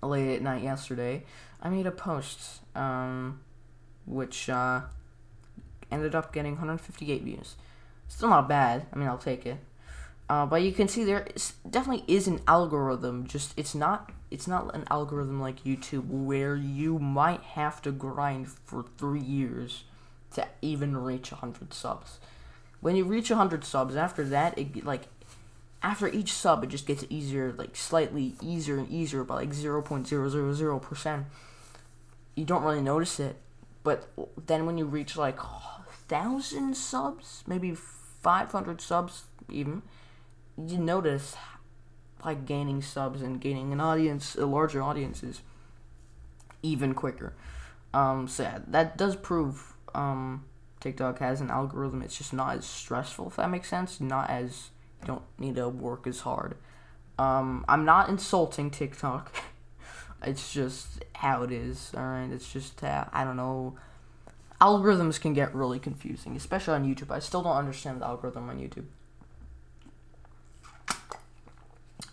late 0.03 0.37
at 0.37 0.43
night 0.43 0.63
yesterday. 0.63 1.25
I 1.61 1.69
made 1.69 1.87
a 1.87 1.91
post, 1.91 2.61
um, 2.75 3.41
which 4.07 4.49
uh, 4.49 4.83
ended 5.91 6.15
up 6.15 6.33
getting 6.33 6.53
158 6.53 7.23
views. 7.23 7.57
Still 8.09 8.31
not 8.31 8.49
bad. 8.49 8.87
I 8.93 8.97
mean, 8.97 9.09
I'll 9.09 9.19
take 9.19 9.47
it. 9.47 9.59
Uh, 10.29 10.45
but 10.45 10.63
you 10.63 10.73
can 10.73 10.89
see 10.89 11.05
there 11.05 11.27
is, 11.35 11.53
definitely 11.69 12.05
is 12.13 12.27
an 12.27 12.41
algorithm. 12.49 13.27
Just 13.27 13.53
it's 13.57 13.75
not 13.75 14.11
it's 14.31 14.49
not 14.49 14.75
an 14.75 14.85
algorithm 14.91 15.41
like 15.41 15.63
YouTube 15.63 16.09
where 16.09 16.57
you 16.57 16.99
might 16.99 17.43
have 17.43 17.81
to 17.83 17.93
grind 17.93 18.49
for 18.49 18.85
three 18.99 19.21
years 19.21 19.85
to 20.35 20.47
even 20.61 20.97
reach 20.97 21.31
100 21.31 21.73
subs. 21.73 22.19
When 22.81 22.97
you 22.97 23.05
reach 23.05 23.31
100 23.31 23.65
subs, 23.65 23.95
after 23.95 24.25
that, 24.25 24.59
it 24.59 24.85
like 24.85 25.03
after 25.83 26.09
each 26.09 26.33
sub, 26.33 26.65
it 26.65 26.71
just 26.71 26.87
gets 26.87 27.05
easier, 27.09 27.53
like 27.53 27.77
slightly 27.77 28.35
easier 28.43 28.79
and 28.79 28.91
easier 28.91 29.23
by 29.23 29.37
like 29.37 29.51
0.000%. 29.51 31.25
You 32.35 32.45
don't 32.45 32.63
really 32.65 32.83
notice 32.83 33.21
it, 33.21 33.37
but 33.87 34.09
then 34.49 34.67
when 34.67 34.79
you 34.79 34.85
reach 34.85 35.17
like 35.17 35.39
1,000 35.39 36.77
subs, 36.77 37.45
maybe 37.47 37.73
500 37.73 38.81
subs 38.81 39.27
even, 39.49 39.83
you 40.59 40.77
notice 40.77 41.37
like 42.25 42.47
gaining 42.47 42.83
subs 42.83 43.23
and 43.23 43.41
gaining 43.41 43.73
an 43.73 43.81
audience, 43.81 44.35
a 44.35 44.45
larger 44.45 44.83
audience 44.83 45.23
is 45.23 45.43
even 46.65 46.95
quicker. 46.95 47.35
Um, 47.95 48.27
so 48.27 48.43
yeah, 48.43 48.59
that 48.67 48.99
does 48.99 49.15
prove 49.15 49.75
um, 49.95 50.45
TikTok 50.81 51.21
has 51.21 51.41
an 51.41 51.49
algorithm. 51.49 52.03
It's 52.03 52.19
just 52.19 52.33
not 52.33 52.57
as 52.57 52.67
stressful, 52.67 53.29
if 53.29 53.37
that 53.37 53.51
makes 53.51 53.69
sense. 53.69 54.01
Not 54.01 54.29
as 54.29 54.71
you 55.01 55.07
don't 55.07 55.23
need 55.39 55.55
to 55.55 55.69
work 55.69 56.09
as 56.09 56.23
hard. 56.23 56.57
Um, 57.21 57.65
I'm 57.69 57.85
not 57.85 58.09
insulting 58.09 58.69
TikTok. 58.69 59.33
it's 60.27 60.53
just 60.53 61.05
how 61.15 61.43
it 61.43 61.53
is. 61.53 61.93
All 61.97 62.03
right, 62.03 62.29
it's 62.31 62.53
just 62.53 62.83
uh, 62.83 63.05
I 63.13 63.25
don't 63.25 63.37
know. 63.37 63.77
Algorithms 64.61 65.21
can 65.21 65.35
get 65.35 65.55
really 65.55 65.79
confusing, 65.79 66.35
especially 66.37 66.75
on 66.75 66.85
YouTube. 66.85 67.11
I 67.11 67.19
still 67.19 67.43
don't 67.43 67.57
understand 67.57 68.01
the 68.01 68.07
algorithm 68.07 68.49
on 68.49 68.59
YouTube. 68.59 68.87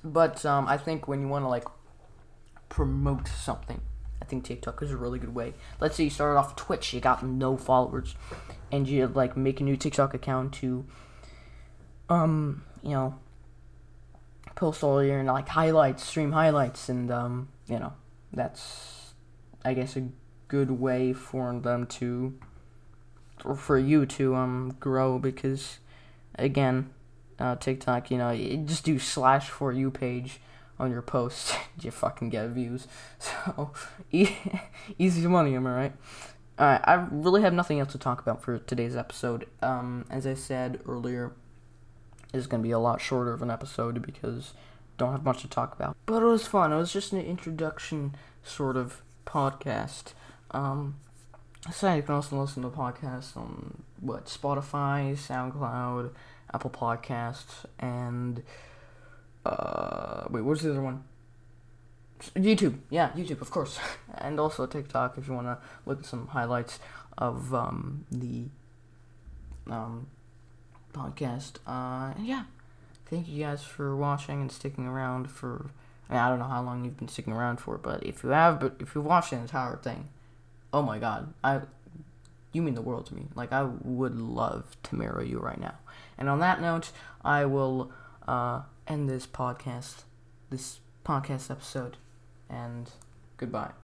But 0.03 0.45
um, 0.45 0.67
I 0.67 0.77
think 0.77 1.07
when 1.07 1.21
you 1.21 1.27
want 1.27 1.45
to 1.45 1.49
like 1.49 1.65
promote 2.67 3.27
something, 3.27 3.79
I 4.21 4.25
think 4.25 4.43
TikTok 4.43 4.81
is 4.83 4.91
a 4.91 4.97
really 4.97 5.19
good 5.19 5.33
way. 5.33 5.53
Let's 5.79 5.95
say 5.95 6.05
you 6.05 6.09
started 6.09 6.37
off 6.37 6.55
Twitch, 6.55 6.93
you 6.93 6.99
got 6.99 7.23
no 7.23 7.55
followers, 7.55 8.15
and 8.71 8.87
you 8.87 9.07
like 9.07 9.37
make 9.37 9.61
a 9.61 9.63
new 9.63 9.77
TikTok 9.77 10.13
account 10.13 10.53
to, 10.55 10.85
um, 12.09 12.63
you 12.81 12.91
know, 12.91 13.19
post 14.55 14.83
all 14.83 15.01
your 15.03 15.23
like 15.23 15.47
highlights, 15.47 16.03
stream 16.03 16.33
highlights, 16.33 16.89
and 16.89 17.09
um, 17.09 17.47
you 17.67 17.79
know, 17.79 17.93
that's, 18.33 19.13
I 19.63 19.73
guess, 19.73 19.95
a 19.95 20.09
good 20.47 20.71
way 20.71 21.13
for 21.13 21.57
them 21.59 21.85
to, 21.87 22.33
or 23.45 23.55
for 23.55 23.77
you 23.77 24.05
to 24.05 24.35
um 24.35 24.75
grow 24.79 25.19
because, 25.19 25.79
again, 26.35 26.89
uh, 27.39 27.55
TikTok, 27.55 28.11
you 28.11 28.17
know, 28.17 28.35
just 28.65 28.83
do 28.83 28.99
slash 28.99 29.49
for 29.49 29.71
you 29.71 29.91
page 29.91 30.39
on 30.79 30.91
your 30.91 31.01
post, 31.01 31.55
you 31.81 31.91
fucking 31.91 32.29
get 32.29 32.49
views. 32.49 32.87
So 33.19 33.71
easy 34.97 35.27
money, 35.27 35.55
am 35.55 35.67
I 35.67 35.75
right? 35.75 35.93
Alright, 36.59 36.81
I 36.83 37.07
really 37.11 37.41
have 37.41 37.53
nothing 37.53 37.79
else 37.79 37.91
to 37.93 37.97
talk 37.97 38.21
about 38.21 38.41
for 38.41 38.59
today's 38.59 38.95
episode. 38.95 39.47
Um, 39.61 40.05
as 40.09 40.27
I 40.27 40.35
said 40.35 40.81
earlier, 40.87 41.33
it's 42.33 42.47
gonna 42.47 42.63
be 42.63 42.71
a 42.71 42.79
lot 42.79 43.01
shorter 43.01 43.33
of 43.33 43.41
an 43.41 43.49
episode 43.49 44.01
because 44.01 44.53
don't 45.03 45.11
have 45.11 45.23
much 45.23 45.41
to 45.41 45.49
talk 45.49 45.75
about. 45.75 45.97
But 46.05 46.23
it 46.23 46.25
was 46.25 46.47
fun. 46.47 46.71
It 46.71 46.77
was 46.77 46.93
just 46.93 47.11
an 47.11 47.19
introduction 47.19 48.15
sort 48.43 48.77
of 48.77 49.01
podcast. 49.25 50.13
Um, 50.51 50.95
so 51.71 51.93
you 51.93 52.01
can 52.01 52.15
also 52.15 52.39
listen 52.39 52.63
to 52.63 52.69
the 52.69 52.75
podcast 52.75 53.35
on 53.35 53.83
what 53.99 54.25
Spotify, 54.25 55.15
SoundCloud, 55.15 56.11
Apple 56.53 56.69
Podcasts, 56.69 57.65
and 57.79 58.43
uh, 59.45 60.25
wait, 60.29 60.41
what's 60.41 60.61
the 60.61 60.71
other 60.71 60.81
one? 60.81 61.03
YouTube, 62.35 62.79
yeah, 62.89 63.09
YouTube, 63.09 63.41
of 63.41 63.51
course, 63.51 63.79
and 64.17 64.39
also 64.39 64.65
TikTok 64.65 65.17
if 65.17 65.27
you 65.27 65.33
want 65.33 65.47
to 65.47 65.57
look 65.85 65.99
at 65.99 66.05
some 66.05 66.27
highlights 66.27 66.79
of 67.17 67.53
um, 67.53 68.05
the 68.11 68.45
um, 69.69 70.07
podcast. 70.93 71.57
Uh, 71.67 72.13
yeah, 72.21 72.43
thank 73.13 73.27
you 73.27 73.43
guys 73.43 73.63
for 73.63 73.95
watching 73.95 74.41
and 74.41 74.51
sticking 74.51 74.87
around 74.87 75.29
for. 75.29 75.69
I, 76.09 76.13
mean, 76.13 76.21
I 76.21 76.29
don't 76.29 76.39
know 76.39 76.45
how 76.45 76.63
long 76.63 76.83
you've 76.83 76.97
been 76.97 77.07
sticking 77.07 77.33
around 77.33 77.57
for, 77.57 77.77
but 77.77 78.03
if 78.03 78.23
you 78.23 78.29
have, 78.29 78.59
but 78.59 78.75
if 78.79 78.95
you've 78.95 79.05
watched 79.05 79.29
the 79.29 79.37
entire 79.37 79.77
thing, 79.77 80.09
oh 80.73 80.81
my 80.81 80.99
god, 80.99 81.33
I, 81.43 81.61
you 82.51 82.61
mean 82.61 82.73
the 82.73 82.81
world 82.81 83.05
to 83.07 83.15
me. 83.15 83.27
Like 83.35 83.53
I 83.53 83.63
would 83.63 84.19
love 84.19 84.75
to 84.83 84.95
marry 84.95 85.29
you 85.29 85.39
right 85.39 85.59
now. 85.59 85.75
And 86.17 86.27
on 86.27 86.39
that 86.39 86.59
note, 86.59 86.91
I 87.23 87.45
will 87.45 87.91
uh, 88.27 88.63
end 88.87 89.07
this 89.09 89.27
podcast, 89.27 90.03
this 90.49 90.79
podcast 91.05 91.49
episode, 91.51 91.97
and 92.49 92.89
goodbye. 93.37 93.82